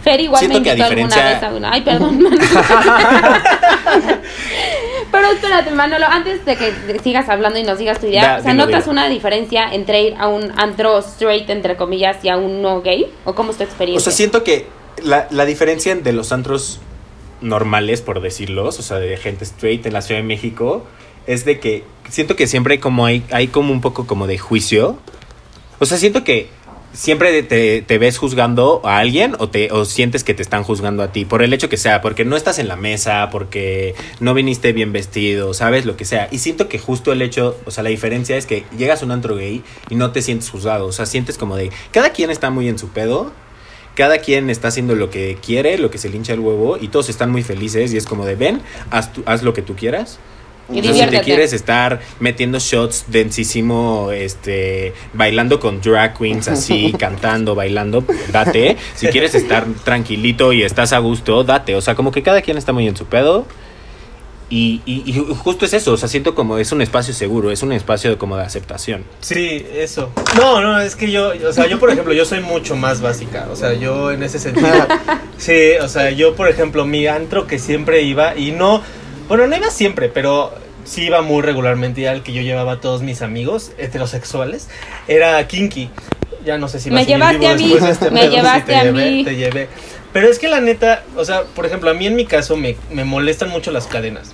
[0.04, 1.72] Fer igual Siento me invitó alguna diferencia- vez a una.
[1.72, 2.42] Ay, perdón, Manolo.
[5.12, 8.44] Pero espérate, Manolo, antes de que sigas hablando y nos digas tu idea, Da, o
[8.44, 8.92] sea, dilo, ¿notas dilo.
[8.94, 13.12] una diferencia entre ir a un antro straight, entre comillas, y a un no gay?
[13.24, 14.12] ¿O cómo es tu O experiencia?
[14.12, 14.66] sea, siento que
[15.04, 16.80] la, la diferencia de los antros
[17.42, 20.86] normales, por decirlos, o sea, de gente straight en la Ciudad de México,
[21.28, 24.98] es de que siento que siempre como hay, hay como un poco como de juicio.
[25.80, 26.50] O sea, siento que
[26.94, 31.04] siempre te, te ves juzgando a alguien o, te, o sientes que te están juzgando
[31.04, 34.34] a ti, por el hecho que sea, porque no estás en la mesa, porque no
[34.34, 35.86] viniste bien vestido, ¿sabes?
[35.86, 36.28] Lo que sea.
[36.32, 39.12] Y siento que justo el hecho, o sea, la diferencia es que llegas a un
[39.12, 42.50] antro gay y no te sientes juzgado, o sea, sientes como de, cada quien está
[42.50, 43.32] muy en su pedo.
[43.96, 46.88] Cada quien está haciendo lo que quiere, lo que se le hincha el huevo, y
[46.88, 47.94] todos están muy felices.
[47.94, 50.18] Y es como de ven, haz, tu- haz lo que tú quieras.
[50.74, 56.48] Y O sea, si te quieres estar metiendo shots densísimo, este, bailando con drag queens
[56.48, 58.78] así, cantando, bailando, date.
[58.96, 61.76] Si quieres estar tranquilito y estás a gusto, date.
[61.76, 63.46] O sea, como que cada quien está muy en su pedo.
[64.50, 67.64] Y, y- y justo es eso, o sea, siento como es un espacio seguro, es
[67.64, 69.04] un espacio de, como de aceptación.
[69.20, 70.12] Sí, eso.
[70.38, 73.48] No, no, es que yo, o sea, yo por ejemplo, yo soy mucho más básica,
[73.52, 74.68] o sea, yo en ese sentido,
[75.38, 78.84] sí, o sea, yo por ejemplo, mi antro que siempre iba y no,
[79.28, 80.54] bueno, no iba siempre, pero
[80.86, 84.70] sí iba muy regularmente y al que yo llevaba a todos mis amigos heterosexuales,
[85.08, 85.90] era Kinky.
[86.46, 89.24] Ya no sé si Me llevaste a mí, este me llevaste te a llevé, mí.
[89.24, 89.70] Te llevé.
[90.12, 92.76] Pero es que la neta, o sea, por ejemplo, a mí en mi caso me,
[92.92, 94.34] me molestan mucho las cadenas.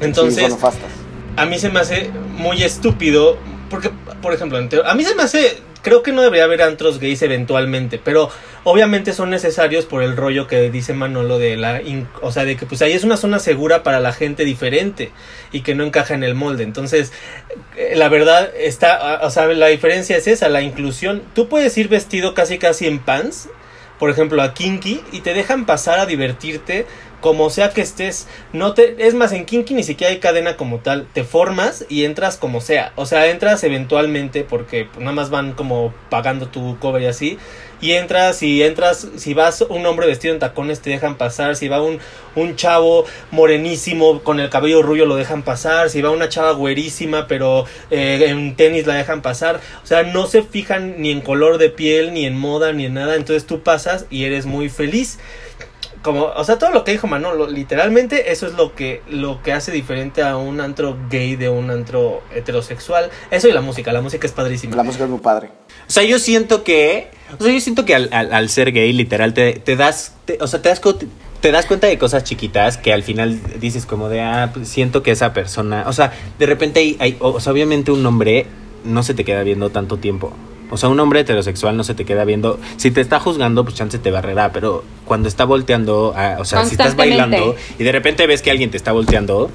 [0.00, 0.90] Entonces, Sí, son nefastas.
[1.36, 3.38] a mí se me hace muy estúpido
[3.70, 7.22] porque por ejemplo a mí se me hace creo que no debería haber antros gays
[7.22, 8.30] eventualmente pero
[8.64, 11.80] obviamente son necesarios por el rollo que dice Manolo de la
[12.20, 15.10] o sea de que pues ahí es una zona segura para la gente diferente
[15.50, 16.64] y que no encaja en el molde.
[16.64, 17.12] Entonces
[17.76, 21.22] eh, la verdad está o sea la diferencia es esa la inclusión.
[21.34, 23.48] Tú puedes ir vestido casi casi en pants
[23.98, 26.86] por ejemplo a Kinky y te dejan pasar a divertirte
[27.22, 30.80] como sea que estés, no te, es más, en Kinky ni siquiera hay cadena como
[30.80, 35.52] tal, te formas y entras como sea, o sea, entras eventualmente porque nada más van
[35.52, 37.38] como pagando tu cover y así,
[37.80, 41.68] y entras y entras, si vas un hombre vestido en tacones te dejan pasar, si
[41.68, 42.00] va un,
[42.34, 47.28] un chavo morenísimo con el cabello rubio lo dejan pasar, si va una chava güerísima
[47.28, 51.58] pero eh, en tenis la dejan pasar, o sea, no se fijan ni en color
[51.58, 55.18] de piel, ni en moda, ni en nada, entonces tú pasas y eres muy feliz
[56.02, 59.52] como, o sea, todo lo que dijo Manolo, literalmente eso es lo que, lo que
[59.52, 63.10] hace diferente a un antro gay de un antro heterosexual.
[63.30, 64.76] Eso y la música, la música es padrísima.
[64.76, 65.48] La música es muy padre.
[65.88, 67.08] O sea, yo siento que.
[67.38, 70.14] O sea, yo siento que al, al- al ser gay, literal, te, te das.
[70.24, 70.98] te- o sea, te das, cu-
[71.40, 75.02] te das cuenta de cosas chiquitas que al final dices, como de, ah, pues siento
[75.02, 75.84] que esa persona.
[75.86, 76.96] O sea, de repente hay.
[77.00, 78.46] hay- o sea, obviamente un hombre
[78.84, 80.32] no se te queda viendo tanto tiempo.
[80.72, 82.58] O sea, un hombre heterosexual no se te queda viendo.
[82.78, 84.52] Si te está juzgando, pues chance te barrerá.
[84.52, 88.50] Pero cuando está volteando, a- o sea, si estás bailando y de repente ves que
[88.50, 89.50] alguien te está volteando,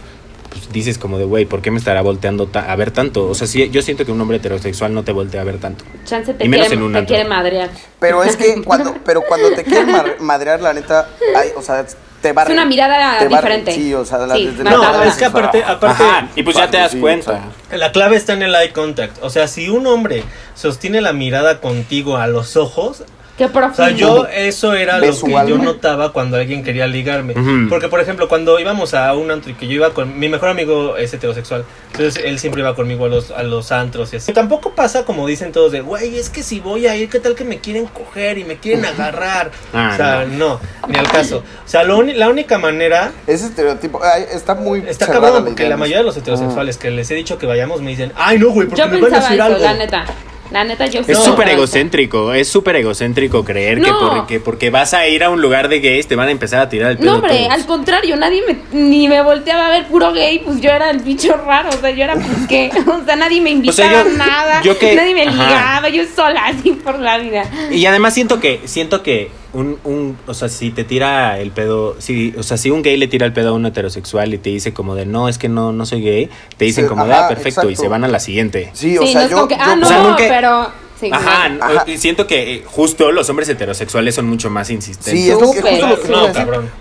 [0.51, 3.27] pues dices como de, güey, ¿por qué me estará volteando ta- a ver tanto?
[3.27, 5.84] O sea, sí, yo siento que un hombre heterosexual no te voltea a ver tanto.
[6.06, 7.69] Chance te Y menos quiere, en un te quiere madrear.
[7.99, 11.86] Pero es que cuando, pero cuando te quieren mar- madrear, la neta, hay, o sea,
[12.21, 12.53] te barren.
[12.53, 13.71] una mirada Te diferente.
[13.71, 16.69] Sí, o sea, la, Sí, desde No, es que aparte, aparte, Ajá, y pues ya
[16.69, 17.32] te das Sí, cuenta.
[17.32, 19.17] o sea, la clave está en el eye contact.
[19.21, 20.23] O sea, si un hombre
[20.56, 23.03] sostiene la mirada contigo a los ojos,
[23.38, 23.76] Qué O profundo.
[23.76, 27.36] sea, yo eso era lo que yo notaba cuando alguien quería ligarme.
[27.69, 30.17] Porque, por ejemplo, cuando íbamos a un antro y que yo iba con...
[30.17, 31.63] Mi mejor amigo es heterosexual.
[31.91, 34.33] Entonces, él siempre iba conmigo a los, a los antros y así.
[34.33, 37.35] Tampoco pasa como dicen todos de, güey, es que si voy a ir, ¿qué tal
[37.35, 39.52] que me quieren coger y me quieren agarrar?
[39.71, 40.60] Ah, o sea, no.
[40.88, 41.44] ni al caso.
[41.63, 43.12] O sea, lo la única manera...
[43.27, 47.10] Ese estereotipo ay, está muy Está cabrón porque la mayoría de los heterosexuales que les
[47.12, 49.44] he dicho que vayamos me dicen, ay no, güey, porque Yo nos van a eso,
[49.44, 49.60] algo.
[49.60, 50.06] la neta.
[50.52, 55.08] La neta, yo Es súper egocéntrico, es súper egocéntrico creer que, porque, porque vas a
[55.08, 57.15] ir a un lugar de gays te van a empezar a tirar el pedo No,
[57.17, 57.52] hombre, todos.
[57.52, 61.00] al contrario, nadie me, ni me volteaba a ver puro gay, pues yo era el
[61.00, 64.04] bicho raro, o sea, yo era pues qué, o sea, nadie me invitaba yo- a
[64.17, 65.31] nada, yo que- nadie me ajá.
[65.31, 67.43] ligaba, yo sola así por la vida.
[67.71, 71.95] Y además siento que, siento que un, un, o sea, si te tira el pedo,
[72.00, 74.50] si, o sea, si un gay le tira el pedo a un heterosexual y te
[74.52, 77.13] dice como de no, es que no, no soy gay, te dicen Sí, como de
[77.13, 78.69] ah, perfecto, y se van a la siguiente.
[78.73, 80.67] Sí, o sí, sea, no yo, que, yo- ah, no, o sea, nunca- pero...
[81.00, 81.63] Sí, Ajá, no.
[81.63, 81.83] Ajá.
[81.85, 85.13] y siento que eh, justo los hombres heterosexuales son mucho más insistentes.
[85.23, 86.33] Sí, es lo que, justo lo que No, decir.
[86.33, 86.71] cabrón.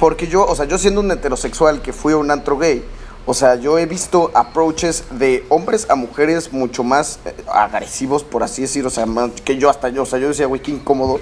[0.00, 2.84] Porque yo, o sea, yo siendo un heterosexual que fui a un antro gay,
[3.26, 8.42] o sea, yo he visto approaches de hombres a mujeres mucho más eh, agresivos, por
[8.42, 10.72] así decir, o sea, más que yo hasta yo, o sea, yo decía, güey, qué
[10.72, 11.20] incómodo.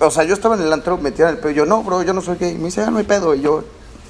[0.00, 2.02] O sea, yo estaba en el antro, me tiran el pedo, y yo, no, bro,
[2.02, 2.56] yo no soy gay.
[2.56, 3.62] Me dice, ah, no hay pedo, y yo,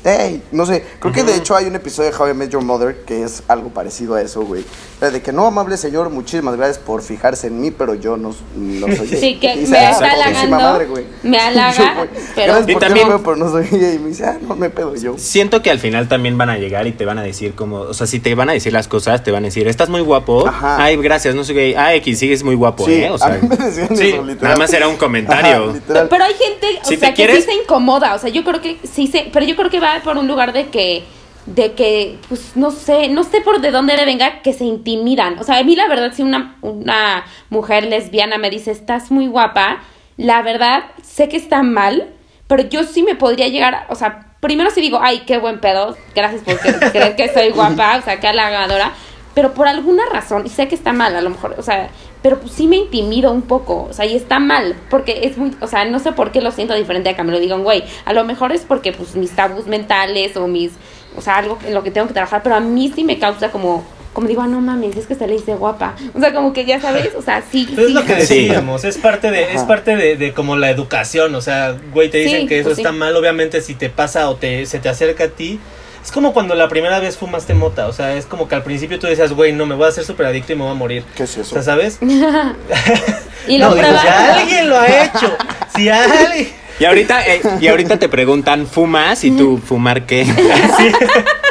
[0.04, 2.62] hey, no sé, creo que de hecho hay un episodio de How I Met Your
[2.62, 4.64] Mother que es algo parecido a eso, güey.
[5.00, 8.86] De que, no, amable señor, muchísimas gracias por fijarse en mí, pero yo no, no
[8.96, 9.08] soy.
[9.20, 11.04] Sí, que me "Ah, está putísima halagando, güey".
[11.22, 12.06] me halaga,
[12.38, 13.24] pero- Gracias Y por también- también...
[13.24, 13.96] pero no soy gay.
[13.96, 15.16] Y me dice, ah, no, me pedo yo.
[15.18, 17.94] Siento que al final también van a llegar y te van a decir como, o
[17.94, 20.46] sea, si te van a decir las cosas, te van a decir, estás muy guapo.
[20.48, 20.82] Ajá.
[20.82, 21.74] Ay, gracias, no soy gay.
[21.76, 23.10] Ah, X, sigues muy guapo, Sí, ¿eh?
[23.10, 24.38] O a sea, mí me decían sí, eso, literal.
[24.42, 25.70] nada más era un comentario.
[25.70, 26.06] Ajá.
[26.08, 28.44] Pero hay gente, o Si sea, te que quieres- sí se incomoda, o sea, yo
[28.44, 31.04] creo que sí se, pero yo creo que va por un lugar de que,
[31.46, 35.38] de que, pues, no sé, no sé por de dónde le venga que se intimidan.
[35.38, 39.26] O sea, a mí la verdad, si una, una mujer lesbiana me dice, estás muy
[39.28, 39.78] guapa,
[40.18, 42.08] la verdad, sé que está mal,
[42.48, 45.96] pero yo sí me podría llegar, o sea, primero sí digo, ay, qué buen pedo,
[46.14, 48.92] gracias por cre- creer que soy guapa, o sea, qué halagadora,
[49.34, 51.88] pero por alguna razón, y sé que está mal a lo mejor, o sea,
[52.22, 55.54] pero pues sí me intimido un poco, o sea, y está mal, porque es muy,
[55.60, 57.84] o sea, no sé por qué lo siento diferente a que me lo digan, güey,
[58.04, 60.72] a lo mejor es porque pues mis tabús mentales o mis,
[61.16, 63.52] o sea, algo en lo que tengo que trabajar, pero a mí sí me causa
[63.52, 66.52] como, como digo, ah, no mames, es que se le dice guapa, o sea, como
[66.52, 67.94] que ya sabes, o sea, sí, Pero es sí.
[67.94, 68.46] lo que Sí.
[68.46, 72.18] decíamos, es parte de, es parte de, de como la educación, o sea, güey, te
[72.18, 72.82] dicen Sí, que eso pues sí.
[72.82, 75.60] está mal, obviamente si te pasa o te, se te acerca a ti,
[76.04, 78.98] es como cuando la primera vez fumaste mota, o sea, es como que al principio
[78.98, 81.04] tú decías, güey, no, me voy a hacer súper adicto y me voy a morir.
[81.14, 81.54] ¿Qué es O eso?
[81.54, 81.98] sea, ¿sabes?
[83.48, 84.02] y lo no, digo, pruebas.
[84.02, 85.36] si alguien lo ha hecho,
[85.76, 86.48] si alguien...
[86.80, 89.24] Y ahorita, eh, y ahorita te preguntan, ¿fumas?
[89.24, 90.24] Y tú, ¿fumar qué?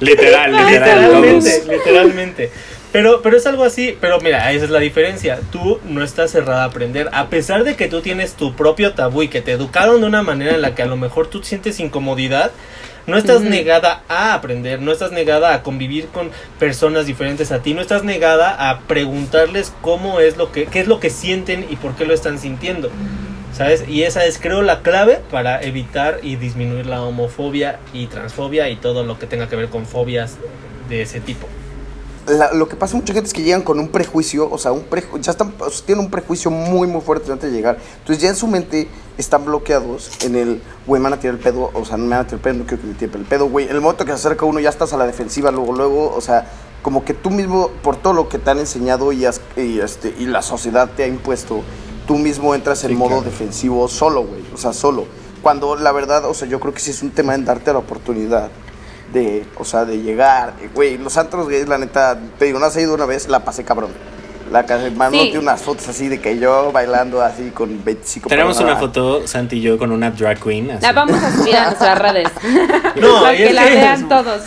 [0.00, 1.00] literal, literal.
[1.00, 2.50] Literalmente, literalmente.
[2.92, 5.40] Pero, pero es algo así, pero mira, esa es la diferencia.
[5.52, 7.10] Tú no estás cerrada a aprender.
[7.12, 10.22] A pesar de que tú tienes tu propio tabú y que te educaron de una
[10.22, 12.50] manera en la que a lo mejor tú sientes incomodidad,
[13.06, 17.72] no estás negada a aprender, no estás negada a convivir con personas diferentes a ti,
[17.72, 21.76] no estás negada a preguntarles cómo es lo que, qué es lo que sienten y
[21.76, 22.90] por qué lo están sintiendo.
[23.56, 23.88] ¿Sabes?
[23.88, 28.76] Y esa es, creo, la clave para evitar y disminuir la homofobia y transfobia y
[28.76, 30.36] todo lo que tenga que ver con fobias
[30.88, 31.46] de ese tipo.
[32.28, 34.84] La- lo que pasa mucha gente es que llegan con un prejuicio, o sea, un
[34.88, 37.78] preju- ya están, o sea, tienen un prejuicio muy, muy fuerte antes de llegar.
[38.00, 38.86] Entonces ya en su mente
[39.16, 42.10] están bloqueados en el, güey, me van a tirar el pedo, o sea, no me
[42.10, 43.64] van a tirar el pedo, no quiero que me tiren el pedo, güey.
[43.66, 46.20] En el momento que se acerca uno ya estás a la defensiva, luego, luego, o
[46.20, 46.46] sea,
[46.82, 50.14] como que tú mismo, por todo lo que te han enseñado y, has- y, este,
[50.18, 51.62] y la sociedad te ha impuesto,
[52.08, 53.22] tú mismo entras en Sí, modo claro.
[53.22, 55.06] defensivo solo, güey, o sea, solo.
[55.42, 57.78] Cuando la verdad, o sea, yo creo que sí es un tema en darte la
[57.78, 58.48] oportunidad
[59.12, 62.66] de, o sea, de llegar, eh, güey, los antros gays, la neta, te digo, no
[62.66, 63.90] has ido una vez, la pasé cabrón.
[64.50, 65.36] La casa, Sí.
[65.36, 69.60] unas fotos así de que yo bailando así con 25 Tenemos una foto, Santi y
[69.60, 70.70] yo, con una drag queen.
[70.70, 70.82] así.
[70.82, 72.28] La vamos a subir a nuestras redes.
[72.96, 74.42] No, para que la vean todos.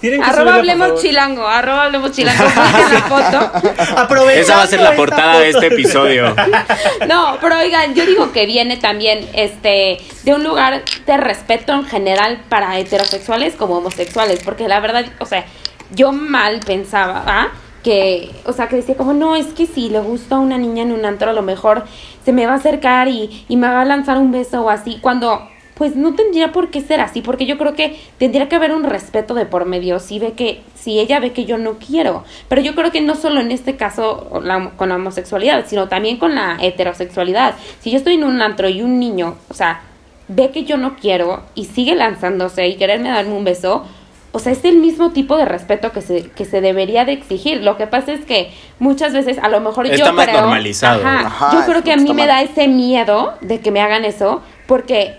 [0.00, 3.60] Tienen que Arroba hablemos chilango, arroba hablemos chilango, la foto.
[3.96, 6.34] Aprovechando Esa va a ser la portada de este episodio.
[7.08, 11.84] No, pero oigan, yo digo que viene también este de un lugar de respeto en
[11.84, 15.44] general para heterosexuales como homosexuales, porque la verdad, o sea,
[15.90, 17.48] yo mal pensaba ¿ah?
[17.82, 20.82] que, o sea, que decía como, no, es que si le gusta a una niña
[20.82, 21.84] en un antro, a lo mejor
[22.24, 24.98] se me va a acercar y, y me va a lanzar un beso o así,
[25.00, 25.48] cuando
[25.78, 28.82] pues no tendría por qué ser así, porque yo creo que tendría que haber un
[28.84, 32.60] respeto de por medio, si ve que, si ella ve que yo no quiero, pero
[32.60, 36.34] yo creo que no solo en este caso la- con la homosexualidad, sino también con
[36.34, 37.54] la heterosexualidad.
[37.80, 39.82] Si yo estoy en un antro y un niño, o sea,
[40.26, 43.84] ve que yo no quiero y sigue lanzándose y quererme darme un beso,
[44.32, 47.62] o sea, es el mismo tipo de respeto que se, que se debería de exigir.
[47.62, 50.40] Lo que pasa es que muchas veces, a lo mejor Está yo más creo...
[50.42, 51.00] normalizado.
[51.06, 52.28] Ajá, Ajá, yo creo que a mí me mal.
[52.28, 55.16] da ese miedo de que me hagan eso, porque,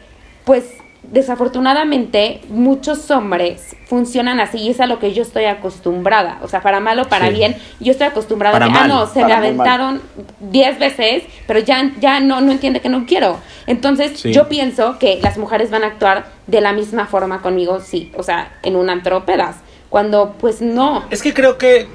[0.50, 0.64] pues,
[1.04, 6.40] desafortunadamente, muchos hombres funcionan así y es a lo que yo estoy acostumbrada.
[6.42, 7.36] O sea, para mal o para Sí.
[7.36, 10.02] bien, yo estoy acostumbrada Para a que, ah, no, se me aventaron
[10.40, 13.38] 10 veces, pero ya, ya no, no entiende que no quiero.
[13.68, 14.34] Entonces, Sí.
[14.34, 18.24] yo pienso que las mujeres van a actuar de la misma forma conmigo, sí, o
[18.24, 19.58] sea, en un antropedas.
[19.92, 21.06] Cuando, pues, no.
[21.12, 21.86] Es que creo que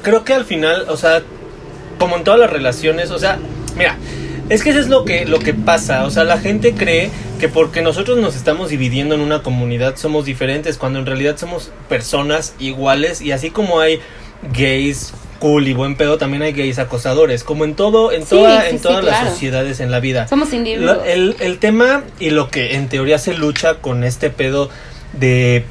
[0.00, 1.20] creo que al final, o sea,
[1.98, 3.38] como en todas las relaciones, o sea,
[3.76, 3.96] mira,
[4.48, 7.48] es que eso es lo que, lo que pasa, o sea, la gente cree que
[7.48, 12.54] porque nosotros nos estamos dividiendo en una comunidad somos diferentes, cuando en realidad somos personas
[12.58, 14.00] iguales y así como hay
[14.52, 18.68] gays cool y buen pedo, también hay gays acosadores, como en todo, en toda, sí,
[18.70, 20.28] en sí, todas las sociedades en la vida.
[20.28, 20.98] Somos individuos.
[21.06, 24.70] El, el tema y lo que en teoría se lucha con este pedo
[25.12, 25.64] de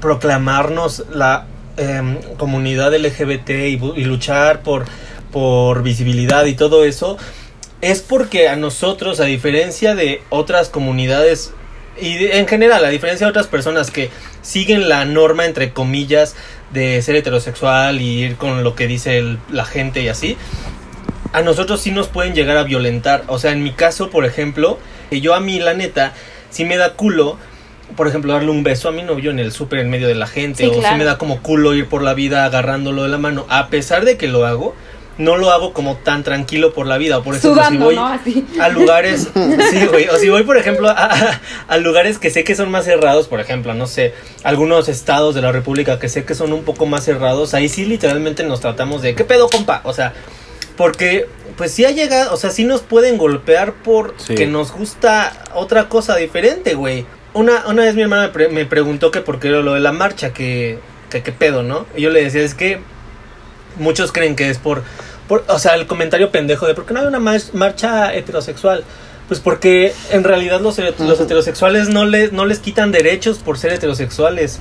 [0.00, 1.46] proclamarnos la
[1.76, 4.84] em, comunidad LGBT y, y luchar por,
[5.32, 7.16] por visibilidad y todo eso,
[7.82, 11.52] es porque a nosotros, a diferencia de otras comunidades
[12.00, 14.08] y de- en general, a diferencia de otras personas que
[14.40, 16.34] siguen la norma, entre comillas,
[16.72, 20.36] de ser heterosexual y ir con lo que dice el- la gente y así,
[21.32, 23.24] a nosotros sí nos pueden llegar a violentar.
[23.26, 24.78] O sea, en mi caso, por ejemplo,
[25.10, 26.12] que yo a mí, la neta,
[26.50, 27.36] sí me da culo,
[27.96, 30.26] por ejemplo, darle un beso a mi novio en el súper en medio de la
[30.26, 30.64] gente.
[30.64, 30.88] Sí, o claro.
[30.94, 33.44] sí me da como culo ir por la vida agarrándolo de la mano.
[33.50, 34.74] A pesar de que lo hago,
[35.18, 37.18] no lo hago como tan tranquilo por la vida.
[37.18, 38.06] O por ejemplo, si voy ¿no?
[38.06, 38.46] Así.
[38.60, 39.28] a lugares,
[39.70, 42.70] sí, güey, o si voy, por ejemplo, a, a- a lugares que sé que son
[42.70, 46.52] más cerrados, por ejemplo, no sé, algunos estados de la República que sé que son
[46.52, 49.80] un poco más cerrados, ahí sí literalmente nos tratamos de, ¿qué pedo, compa?
[49.84, 50.12] O sea,
[50.76, 54.34] porque, pues sí ha llegado, o sea, sí nos pueden golpear por Sí.
[54.34, 57.04] que nos gusta otra cosa diferente, güey.
[57.34, 59.80] Una, una vez mi hermana me, pre- me preguntó que por qué era lo de
[59.80, 60.78] la marcha, que,
[61.10, 61.86] que qué pedo, ¿no?
[61.96, 62.80] Y yo le decía, es que
[63.76, 64.82] muchos creen que es por,
[65.28, 68.84] por o sea, el comentario pendejo de por qué no hay una mar- marcha heterosexual.
[69.28, 73.72] Pues porque en realidad los, los heterosexuales no les, no les quitan derechos por ser
[73.72, 74.58] heterosexuales.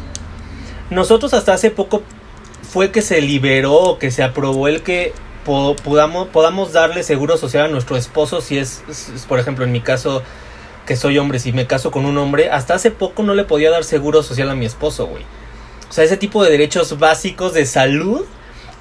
[0.90, 2.04] Nosotros hasta hace poco
[2.70, 5.14] fue que se liberó, que se aprobó el que
[5.46, 9.72] po- podamos, podamos darle seguro social a nuestro esposo si es, es- por ejemplo, en
[9.72, 10.22] mi caso,
[10.86, 13.72] que soy hombre, si me caso con un hombre, hasta hace poco no le podía
[13.72, 15.24] dar seguro social a mi esposo, güey.
[15.90, 18.24] O sea, ese tipo de derechos básicos de salud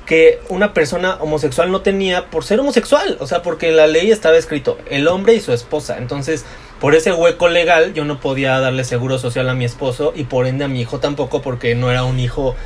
[0.07, 3.16] que una persona homosexual no tenía por ser homosexual.
[3.20, 5.98] O sea, porque en la ley estaba escrito el hombre y su esposa.
[5.98, 6.44] Entonces,
[6.80, 10.46] por ese hueco legal, yo no podía darle seguro social a mi esposo y por
[10.46, 12.57] ende a mi hijo tampoco, porque no era un hijo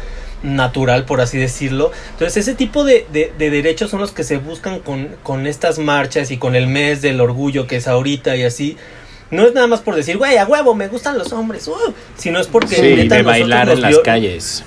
[0.43, 1.91] natural, por así decirlo.
[2.13, 5.79] Entonces, ese tipo de, de- de derechos son los que se buscan con, con estas
[5.79, 8.77] marchas y con el mes del orgullo que es ahorita y así.
[9.31, 11.75] No es nada más por decir, güey, a huevo, me gustan los hombres, uh",
[12.17, 14.65] sino es porque Sí, de bailar en las calles.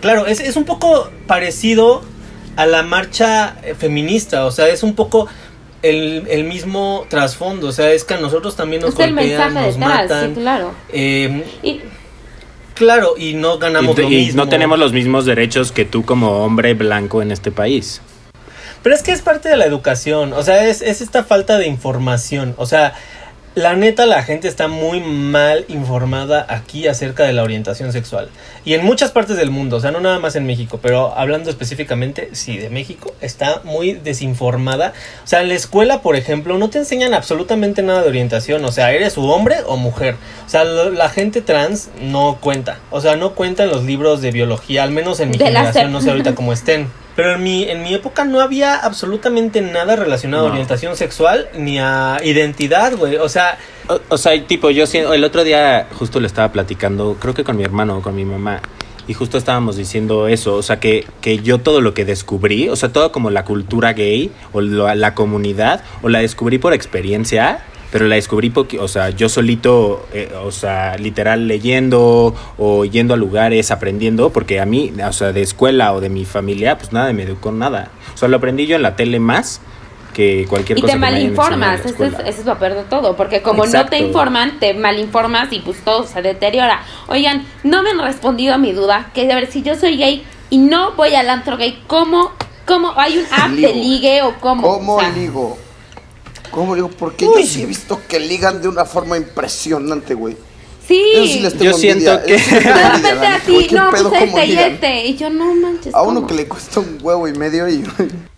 [0.00, 2.02] Claro, es, es un poco parecido
[2.56, 5.28] a la marcha eh, feminista, o sea, es un poco
[5.82, 9.52] el, el mismo trasfondo, o sea, es que a nosotros también nos Es el golpean,
[9.54, 10.74] mensaje nos detrás, matan, sí, claro.
[10.92, 11.80] eh, Y
[12.74, 14.44] claro, y no ganamos Y, lo y mismo.
[14.44, 18.00] no tenemos los mismos derechos que tú como hombre blanco en este país.
[18.82, 21.66] Pero es que es parte de la educación, o sea, es, es esta falta de
[21.66, 22.94] información, o sea,
[23.56, 28.28] la neta la gente está muy mal informada aquí acerca de la orientación sexual.
[28.66, 31.48] Y en muchas partes del mundo, o sea, no nada más en México, pero hablando
[31.48, 34.92] específicamente, sí, de México, está muy desinformada.
[35.24, 38.70] O sea, en la escuela, por ejemplo, no te enseñan absolutamente nada de orientación, o
[38.72, 40.16] sea, eres hombre o mujer.
[40.46, 44.20] O sea, lo- la gente trans no cuenta, o sea, no cuenta en los libros
[44.20, 46.88] de biología, al menos en mi De generación, no sé ahorita cómo estén.
[47.16, 50.52] Pero en mi, en mi época no había absolutamente nada relacionado a No.
[50.52, 53.16] orientación sexual ni a identidad, güey.
[53.16, 53.58] O sea,
[53.88, 57.42] O, o sea, tipo, yo siento- el otro día justo le estaba platicando, creo que
[57.44, 58.60] con mi hermano o con mi mamá,
[59.08, 62.74] y justo estábamos diciendo eso, o sea, que, que yo todo lo que descubrí, o
[62.74, 67.60] sea, todo como la cultura gay o la comunidad, o la descubrí por experiencia,
[67.96, 73.14] pero la descubrí, porque, o sea, yo solito, eh, o sea, literal leyendo o yendo
[73.14, 76.92] a lugares, aprendiendo, porque a mí, o sea, de escuela o de mi familia, pues
[76.92, 77.88] nada me educó nada.
[78.12, 79.62] O sea, lo aprendí yo en la tele más
[80.12, 82.82] que cualquier Y cosa te en la malinformas, ese es, ese es lo peor de
[82.82, 83.92] todo, porque como no Exacto.
[83.92, 86.82] te informan, te malinformas y pues todo se deteriora.
[87.06, 90.22] Oigan, no me han respondido a mi duda, que a ver, si yo soy gay
[90.50, 92.32] y no voy al antro gay, ¿cómo,
[92.66, 93.72] cómo hay un app de Ligo.
[93.72, 94.68] ligue o cómo?
[94.68, 95.56] ¿Cómo O sea, ligo?
[96.50, 96.88] ¿Cómo ligo?
[96.88, 100.36] Porque yo sí he visto que ligan de una forma impresionante, güey.
[100.86, 102.72] Sí, sí les tengo Yo siento envidia, que- eso sí les de
[103.10, 105.92] repente así, güey, ¿qué no, pues este y este, y yo no manches.
[105.92, 106.26] A uno ¿cómo?
[106.28, 107.84] que le cuesta un huevo y medio y...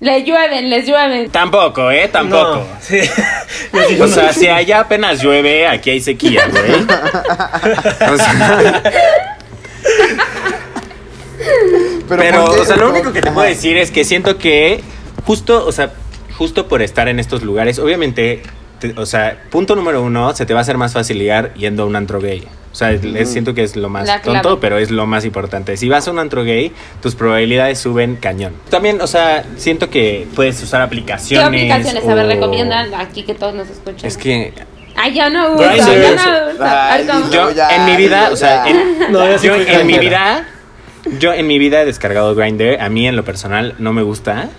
[0.01, 1.31] Les llueven, les llueven.
[1.31, 2.09] Tampoco, ¿eh?
[2.09, 2.55] Tampoco.
[2.55, 3.01] no, sí.
[4.01, 4.09] O no.
[4.09, 6.87] sea, si allá apenas llueve, aquí hay sequía, güey.
[8.13, 8.83] O sea,
[12.09, 14.81] pero, o sea, lo ¿Por- único que te puedo decir es que siento que
[15.27, 15.93] justo, o sea,
[16.39, 18.43] justo por estar en estos lugares, obviamente,
[18.79, 21.83] te- o sea, punto número uno, se te va a hacer más fácil ligar yendo
[21.83, 22.47] a un antro gay.
[22.71, 24.41] O sea, es- siento que es lo más La clave.
[24.41, 25.77] tonto, pero es lo más importante.
[25.77, 26.71] Si vas a un antro gay,
[27.03, 28.53] tus probabilidades suben cañón.
[28.71, 31.47] También, o sea, siento que puedes usar ¿Qué aplicaciones.
[31.47, 32.05] aplicaciones?
[32.07, 34.07] A ver, o- recomiendan aquí que todos nos escuchan.
[34.07, 34.53] Es que
[35.01, 36.65] Ay, yo no uso, yo no uso.
[36.65, 37.21] Ay, Ay, ¿cómo?
[37.27, 38.77] No, yo ya, en mi vida, o sea, en,
[39.13, 40.45] No, yo en mi vida,
[41.19, 42.81] Yo en mi vida he descargado Grindr.
[42.81, 44.51] A mí en lo personal no me gusta.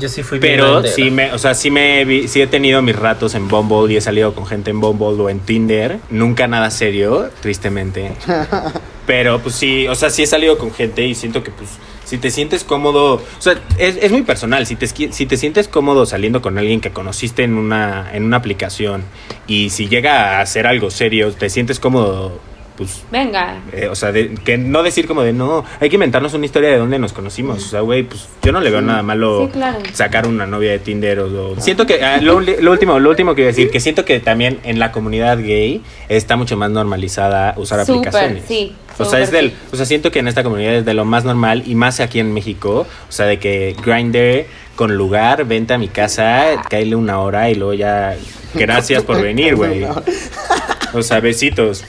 [0.00, 0.94] Yo sí fui bien Pero grindera.
[0.94, 3.96] sí me, o sea, sí me vi- sí he tenido mis ratos en Bumble y
[3.96, 5.98] he salido con gente en Bumble o en Tinder.
[6.10, 8.12] Nunca nada serio, tristemente.
[9.06, 11.70] Pero pues sí, o sea, sí he salido con gente y siento que pues
[12.04, 15.68] si te sientes cómodo, o sea, es, es muy personal, si te, si te sientes
[15.68, 19.04] cómodo saliendo con alguien que conociste en una, en una aplicación
[19.46, 22.38] y si llega a hacer algo serio, te sientes cómodo,
[22.78, 23.60] pues Venga.
[23.72, 26.70] eh, o sea, de- que no decir como de no, hay que inventarnos una historia
[26.70, 27.62] de dónde nos conocimos.
[27.66, 29.78] O sea, güey, pues yo no le veo nada malo Sí, claro.
[29.92, 31.50] sacar una novia de Tinder o.
[31.52, 34.06] o- Siento que, ah, lo, lo último, lo último que iba a decir, que siento
[34.06, 38.44] que también en la comunidad gay está mucho más normalizada usar Súper, aplicaciones.
[38.48, 39.56] sí, O sea, es del, sí.
[39.72, 42.20] o sea, siento que en esta comunidad es de lo más normal y más aquí
[42.20, 42.86] en México.
[43.08, 47.56] O sea, de que Grindr con lugar, vente a mi casa, cáele una hora y
[47.56, 48.16] luego ya.
[48.54, 49.84] Gracias por venir, güey.
[50.94, 51.84] O sea, besitos.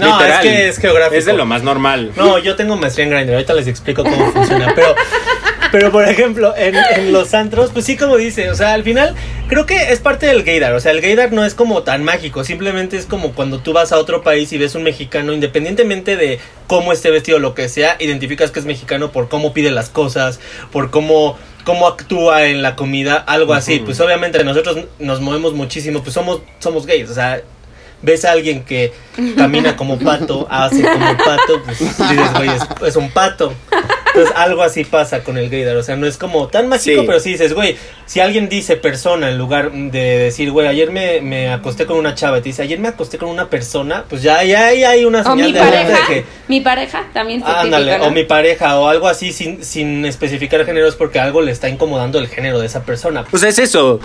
[0.00, 1.18] No, es que es geográfico.
[1.18, 2.12] Es de lo más normal.
[2.16, 4.94] No, yo tengo maestría en Grindr, ahorita les explico cómo funciona, pero,
[5.70, 9.14] pero por ejemplo, en, en los antros, pues sí, como dice, o sea, al final
[9.48, 12.44] creo que es parte del gaydar, o sea, el gaydar no es como tan mágico,
[12.44, 16.40] simplemente es como cuando tú vas a otro país y ves un mexicano, independientemente de
[16.66, 19.90] cómo esté vestido o lo que sea, identificas que es mexicano por cómo pide las
[19.90, 20.40] cosas,
[20.72, 26.02] por cómo cómo actúa en la comida, algo así, pues obviamente nosotros nos movemos muchísimo,
[26.02, 27.42] pues somos somos gays, o sea,
[28.02, 28.92] ves a alguien que
[29.36, 33.52] camina como pato, hace como pato, pues dices, güey, es, es un pato.
[34.12, 37.06] Entonces algo así pasa con el gaydar, o sea, no es como tan mágico, Sí.
[37.06, 37.76] pero sí dices, güey,
[38.06, 42.16] si alguien dice persona en lugar de decir, güey, ayer me, me acosté con una
[42.16, 45.04] chava, y te dice, ayer me acosté con una persona, pues ya, ya, ya hay
[45.04, 46.08] una O señal mi de alerta pareja.
[46.08, 50.04] de que, Mi pareja también se ándale, o mi pareja, o algo así sin, sin
[50.04, 53.24] especificar género, es porque algo le está incomodando el género de esa persona.
[53.30, 54.00] O sea, es eso.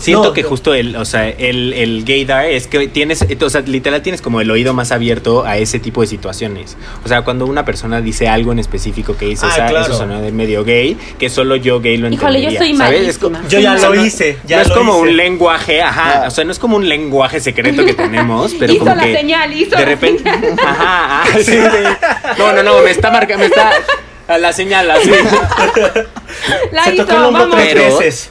[0.00, 0.48] Siento No, que no.
[0.48, 4.40] justo el, o sea, el, el gaydar es que tienes, o sea, literal tienes como
[4.40, 6.76] el oído más abierto a ese tipo de situaciones.
[7.04, 9.86] O sea, cuando una persona dice algo en específico que dice, Ah, "Esa- claro.
[9.86, 12.76] eso sonó de medio gay, que solo yo gay lo Híjole, yo entendería.
[12.86, 13.18] soy ¿sabes?
[13.18, 15.02] Como- Yo ya o sea, lo hice, ya no es lo como hice.
[15.02, 18.84] un lenguaje, ajá, o sea, no es como un lenguaje secreto que tenemos, pero Hizo
[18.84, 20.56] como la que señal, hizo de la repente, señal.
[20.64, 21.58] ajá, ah, sí, sí.
[22.38, 23.72] no, no, no, me está marcando, me está
[24.28, 25.10] a la señal así.
[26.72, 27.56] La Se hizo, tocó el hombro vamos.
[27.56, 28.30] tres Pero- veces.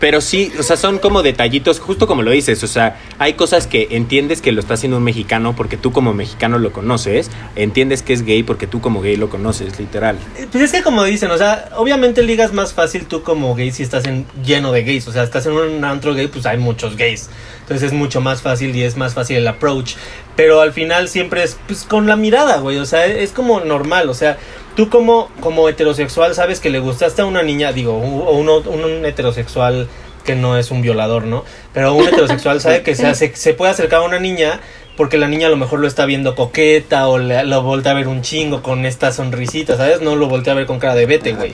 [0.00, 3.66] Pero sí, o sea, son como detallitos, justo como lo dices, o sea, hay cosas
[3.66, 8.02] que entiendes que lo está haciendo un mexicano porque tú como mexicano lo conoces, entiendes
[8.02, 10.18] que es gay porque tú como gay lo conoces, literal.
[10.52, 13.82] Pues es que como dicen, o sea, obviamente ligas más fácil tú como gay si
[13.82, 15.08] estás en, lleno de gays.
[15.08, 17.28] O sea, estás en un antro gay, pues hay muchos gays.
[17.60, 19.94] Entonces es mucho más fácil y es más fácil el approach.
[20.38, 22.78] Pero al final siempre es pues con la mirada, güey.
[22.78, 24.08] O sea, es como normal.
[24.08, 24.38] O sea,
[24.76, 29.04] tú como, como heterosexual sabes que le gustaste a una niña, digo, o uno, un,
[29.04, 29.88] heterosexual
[30.24, 31.44] que no es un violador, ¿no?
[31.74, 34.60] Pero un heterosexual sabe que se, hace, se puede acercar a una niña
[34.96, 37.94] porque la niña a lo mejor lo está viendo coqueta o le- lo voltea a
[37.96, 40.02] ver un chingo con esta sonrisita, ¿sabes?
[40.02, 41.50] No lo voltea a ver con cara de vete, güey.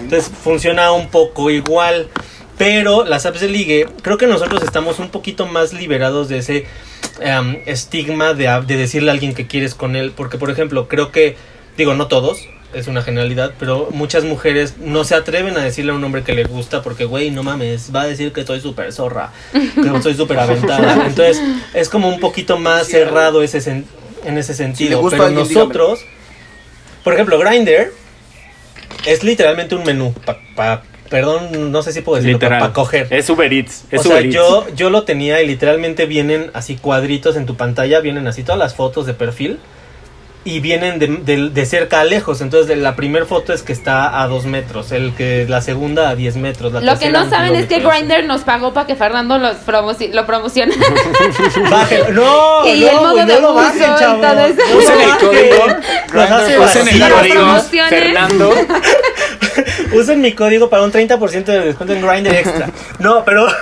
[0.00, 2.08] Entonces funciona un poco igual.
[2.58, 6.66] Pero las apps de ligue, creo que nosotros estamos un poquito más liberados de ese
[7.66, 10.12] estigma de, decirle a alguien que quieres con él.
[10.16, 11.36] Porque, por ejemplo, creo que,
[11.76, 15.94] digo, no todos, es una generalidad, pero muchas mujeres no se atreven a decirle a
[15.94, 18.92] un hombre que le gusta porque, güey, no mames, va a decir que soy súper
[18.92, 20.94] zorra, que soy súper aventada.
[21.06, 21.40] Entonces,
[21.72, 23.84] es como un poquito más cerrado ese sen-
[24.24, 24.98] en ese sentido.
[25.12, 26.00] pero alguien, nosotros,
[27.04, 27.92] por ejemplo, Grindr
[29.06, 30.12] es literalmente un menú.
[30.24, 30.82] Pa, pa-
[31.14, 32.58] perdón, no sé si puedo decirlo, Literal.
[32.58, 33.06] para coger.
[33.10, 34.34] Es Uber Eats, es o sea, Uber Eats.
[34.34, 38.58] yo, yo lo tenía y literalmente vienen así cuadritos en tu pantalla, vienen así todas
[38.58, 39.60] las fotos de perfil
[40.46, 42.42] y vienen de, de- de cerca a lejos.
[42.42, 46.10] Entonces, de la primera foto es que está a dos metros, el que la segunda
[46.10, 46.70] a 10 metros.
[46.70, 47.78] la Lo que no saben es que.
[47.80, 50.74] Grindr nos pagó para que Fernando los promoci- lo promocione.
[52.12, 54.20] No, Y no, el modo güey, de no lo bajen, y chavos.
[54.20, 54.60] todo eso.
[54.70, 55.26] No Usen lo el bajen.
[55.28, 55.66] código,
[56.12, 57.90] Los hace usen el código promociones.
[57.90, 58.54] Fernando.
[59.92, 62.70] Usen mi código para un 30% de descuento en Grindr extra.
[62.98, 63.46] No, pero.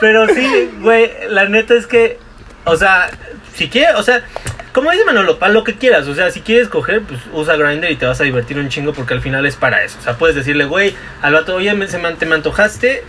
[0.00, 2.18] Pero sí, güey, la neta es que.
[2.64, 3.10] O sea,
[3.54, 4.24] si quieres, o sea,
[4.72, 6.06] como dice Manolo, para lo que quieras.
[6.06, 8.92] O sea, si quieres coger, pues usa Grindr y te vas a divertir un chingo
[8.92, 9.98] porque al final es para eso.
[9.98, 13.02] O sea, puedes decirle, güey, al vato, oye, me, se me, te me antojaste.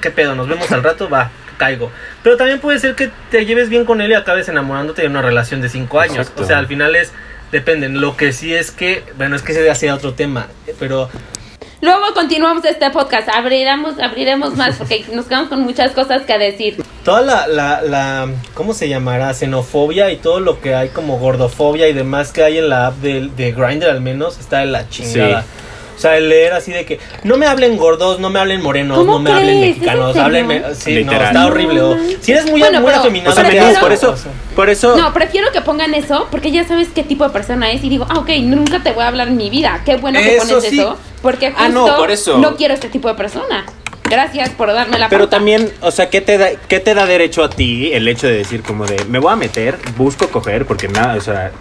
[0.00, 0.34] ¿Qué pedo?
[0.34, 1.90] Nos vemos al rato, va, caigo.
[2.22, 5.20] Pero también puede ser que te lleves bien con él y acabes enamorándote de una
[5.20, 6.18] relación de 5 años.
[6.18, 6.42] Exacto.
[6.42, 7.12] O sea, al final es.
[7.52, 8.00] Dependen.
[8.00, 9.02] Lo que sí es que.
[9.16, 10.46] Bueno, es que ese ya sea otro tema.
[10.78, 11.10] Pero
[11.80, 13.28] Luego continuamos este podcast.
[13.28, 16.82] Abriremos, abriremos más porque nos quedamos con muchas cosas que decir.
[17.04, 19.32] toda la, la, la, ¿cómo se llamará?
[19.32, 22.96] Xenofobia y todo lo que hay como gordofobia y demás que hay en la app
[22.96, 25.42] de, de Grindr al menos está de la chingada.
[25.42, 25.48] Sí.
[25.96, 28.96] O sea, el leer así de que no me hablen gordos, no me hablen morenos,
[28.96, 30.62] ¿Cómo no me hablen en mexicanos, háblenme.
[30.74, 31.26] Sí, no, Literal.
[31.26, 31.80] está horrible.
[31.82, 34.14] o- si eres muy, Bueno, muy afeminado, O sea, te Prefiero- das por eso,
[34.56, 34.96] por eso.
[34.96, 38.06] No, prefiero que pongan eso porque ya sabes qué tipo de persona es y digo,
[38.08, 39.82] ah, ok, nunca te voy a hablar en mi vida.
[39.84, 40.80] Qué bueno que Eso pones sí.
[40.80, 42.38] eso porque justo Ah, no, por eso.
[42.38, 43.64] no quiero este tipo de persona.
[44.04, 45.36] Gracias por darme la Pero pauta.
[45.36, 48.34] también, o sea, ¿qué te, da, ¿qué te da derecho a ti el hecho de
[48.38, 51.52] decir como de, me voy a meter, busco coger, porque nada, o sea,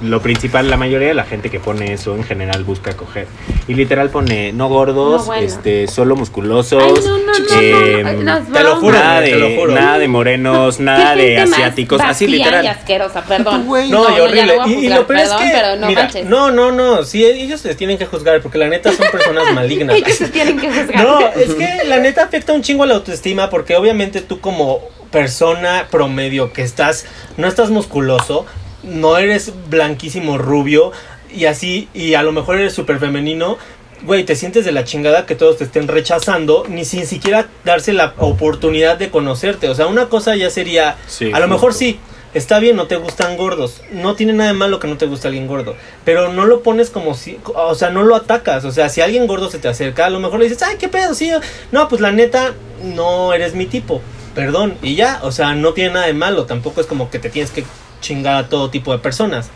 [0.00, 3.26] lo principal, la mayoría de la gente que pone eso en general busca coger.
[3.66, 5.42] Y literal pone, no gordos, No, bueno.
[5.42, 6.82] este, solo musculosos.
[6.82, 9.72] Ay, no, no, no, eh, te lo juro, nada, te lo de, juro.
[9.74, 12.64] nada de morenos, nada de asiáticos, así literal.
[12.64, 13.66] y asquerosa, perdón.
[13.66, 13.76] No,
[14.16, 14.56] y horrible.
[14.68, 17.98] y, lo peor es que, pero no mira, no, no, no, sí, ellos les tienen
[17.98, 19.96] que juzgar porque la neta son personas malignas.
[19.96, 21.04] Ellos se tienen que juzgar.
[21.04, 24.80] No, es que la neta afecta un chingo a la autoestima porque obviamente tú como
[25.10, 28.46] persona promedio que estás, no estás musculoso,
[28.82, 30.92] no eres blanquísimo rubio
[31.34, 33.58] y así, y a lo mejor eres súper femenino,
[34.02, 37.92] güey, te sientes de la chingada que todos te estén rechazando, ni sin siquiera darse
[37.92, 39.68] la oportunidad de conocerte.
[39.68, 41.98] O sea, una cosa ya sería, Sí, a lo mejor sí,
[42.34, 43.82] está bien, no te gustan gordos.
[43.90, 45.76] No tiene nada de malo que no te guste alguien gordo.
[46.04, 47.38] Pero no lo pones como si.
[47.44, 48.64] O sea, no lo atacas.
[48.64, 50.88] O sea, si alguien gordo se te acerca, a lo mejor le dices, ay, qué
[50.88, 51.30] pedo, sí.
[51.72, 54.00] No, pues la neta, no eres mi tipo.
[54.34, 54.76] Perdón.
[54.82, 56.46] Y ya, o sea, no tiene nada de malo.
[56.46, 57.64] Tampoco es como que te tienes que
[58.00, 59.50] chingar a todo tipo de personas.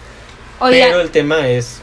[0.60, 1.80] Oiga, Pero el tema es.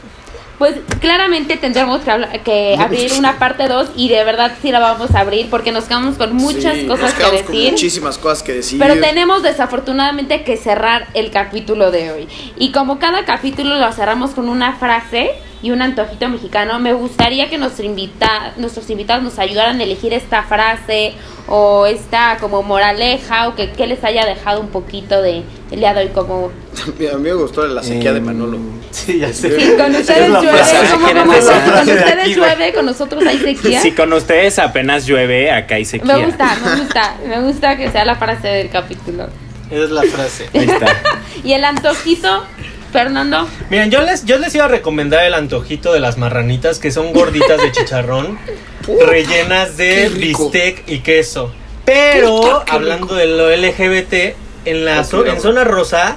[0.58, 4.78] pues claramente tendremos que, hablar- que abrir una parte 2 y de verdad sí la
[4.78, 7.70] vamos a abrir porque nos quedamos con muchas Sí, cosas nos que con decir.
[7.72, 8.78] muchísimas cosas que decir.
[8.78, 12.28] Pero tenemos desafortunadamente que cerrar el capítulo de hoy.
[12.58, 15.32] Y como cada capítulo lo cerramos con una frase
[15.62, 20.14] y un antojito mexicano, me gustaría que nuestro invita nuestros invitados nos ayudaran a elegir
[20.14, 21.12] esta frase
[21.48, 25.92] o esta como moraleja o que, que les haya dejado un poquito de el día
[25.94, 26.50] de hoy como...
[27.12, 28.58] A mí me gustó la sequía de Manolo.
[28.90, 29.60] Sí, ya sé.
[29.60, 33.26] Sí, con ustedes llueve, frase, como, ¿quieren como- esa con ustedes aquí, llueve, con nosotros
[33.26, 33.80] hay sequía.
[33.80, 36.16] Si con ustedes apenas llueve, acá hay sequía.
[36.16, 39.28] Me gusta, me gusta, me gusta que sea la frase del capítulo.
[39.70, 40.48] Esa es la frase.
[40.54, 40.86] Ahí está.
[41.44, 42.44] Y el antojito,
[42.92, 43.48] Fernando.
[43.70, 47.12] Miren, yo les, yo les iba a recomendar el antojito de las marranitas, que son
[47.12, 48.38] gorditas de chicharrón,
[49.06, 51.52] rellenas de bistec y queso.
[51.84, 56.16] Pero, hablando de lo LGBT, en la zo- en zona rosa,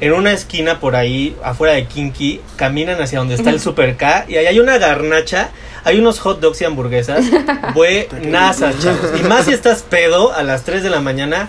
[0.00, 4.26] en una esquina por ahí, afuera de Kinky, caminan hacia donde está el Super K
[4.28, 5.50] y ahí hay una garnacha,
[5.84, 7.24] hay unos hot dogs y hamburguesas
[7.74, 9.00] buenasas, chavos.
[9.18, 11.48] Y más si estás pedo a las 3 de la mañana,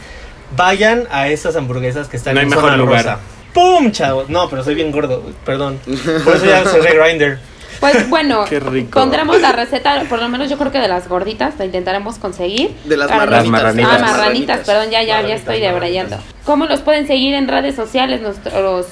[0.55, 3.17] vayan a esas hamburguesas que están No hay en mejor zona lugar.
[3.56, 4.30] ¡Pum, chavos!
[4.30, 5.80] No, pero soy bien gordo, perdón.
[6.24, 7.39] Por eso ya cerré Grinder.
[7.80, 8.99] Pues bueno, Qué rico.
[8.99, 12.76] pondremos la receta, por lo menos yo creo que de las gorditas, la intentaremos conseguir.
[12.84, 13.51] De las Para- marranitas.
[13.51, 13.91] marranitas.
[13.91, 16.18] Ah, Las marranitas, perdón, ya, ya, ya estoy Marranitas, debrayando.
[16.45, 18.86] ¿Cómo los pueden seguir en redes sociales nuestros,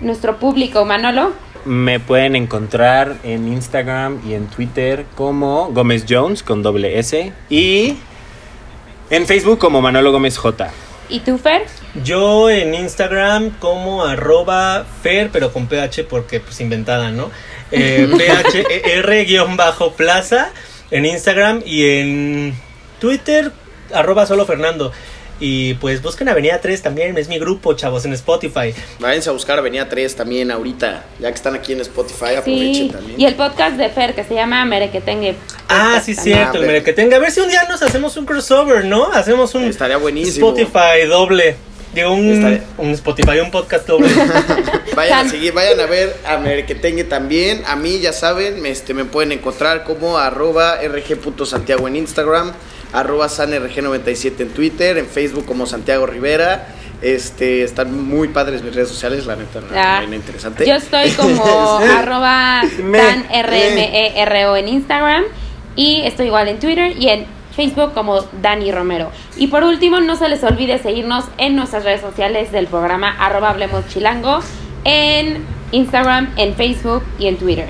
[0.00, 1.32] nuestro público, Manolo?
[1.64, 7.96] Me pueden encontrar en Instagram y en Twitter como Gómez Jones con doble S y
[9.10, 10.70] en Facebook como Manolo Gómez J.
[11.10, 11.64] ¿Y tú, Fer?
[12.04, 17.30] Yo en Instagram como arroba fer, pero con ph porque pues inventada, ¿no?
[17.70, 18.08] Eh,
[19.04, 20.50] phr-plaza
[20.90, 22.54] en Instagram y en
[23.00, 23.52] Twitter
[23.92, 24.92] arroba solo Fernando.
[25.40, 28.74] Y pues busquen Avenida 3 también, es mi grupo, chavos, en Spotify.
[28.98, 32.90] Váyanse a buscar Avenida 3 también ahorita, ya que están aquí en Spotify, aprovechen Sí.
[32.90, 33.20] también.
[33.20, 35.36] Y el podcast de Fer que se llama Merequetengue.
[35.68, 36.36] Ah, sí, también.
[36.38, 37.18] cierto, el Ah, mere que tenga.
[37.18, 39.12] A ver si un día nos hacemos un crossover, ¿no?
[39.12, 40.48] Hacemos un Estaría buenísimo.
[40.48, 41.54] Spotify doble.
[41.94, 44.08] Digo, un, un Spotify, un podcast doble.
[44.94, 47.62] Vayan a seguir, vayan a ver a Merequetengue también.
[47.66, 52.52] A mí, ya saben, me, este, me pueden encontrar como arroba rg.santiago en Instagram,
[52.92, 56.68] arroba sanrg97 en Twitter, en Facebook como Santiago Rivera.
[57.00, 60.66] Este, están muy padres mis redes sociales, la neta, Ah, muy interesante.
[60.66, 65.22] Yo estoy como arroba Me- danrmero en Instagram
[65.76, 69.10] y estoy igual en Twitter y en Facebook como Dani Romero.
[69.36, 73.50] Y por último, no se les olvide seguirnos en nuestras redes sociales del programa arroba
[73.50, 74.38] Hablemos Chilango
[74.84, 77.68] en Instagram, en Facebook y en Twitter.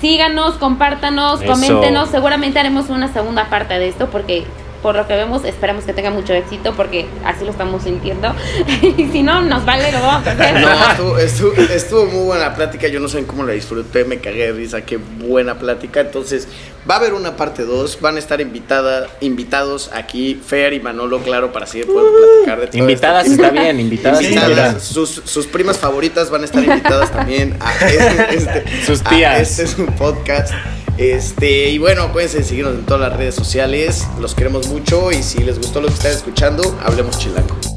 [0.00, 1.52] Síganos, compártanos, Eso.
[1.52, 2.10] coméntenos.
[2.10, 4.44] Seguramente haremos una segunda parte de esto porque
[4.84, 8.34] por lo que vemos esperamos que tenga mucho éxito porque así lo estamos sintiendo.
[8.82, 10.60] y si no, nos vale, lo vamos a hacer.
[10.60, 12.86] No, estuvo, estuvo, estuvo muy buena la plática.
[12.88, 14.82] Yo no sé cómo la disfruté, me cagué de risa.
[14.82, 16.00] Qué buena plática.
[16.02, 16.48] Entonces,
[16.88, 17.98] va a haber una parte 2.
[18.02, 22.12] Van a estar invitada, invitados aquí, Fer y Manolo, claro, para así poder
[22.44, 23.42] platicar de todo Invitadas esto.
[23.42, 24.82] está bien, invitadas Invitadas.
[24.82, 29.40] sus, sus primas favoritas van a estar invitadas también a este, este- Sus a tías.
[29.40, 30.52] este es un podcast.
[30.96, 34.06] Este, y bueno, acuérdense de seguirnos en todas las redes sociales.
[34.20, 37.73] Los queremos mucho y si les gustó lo que están escuchando, hablemos chilango.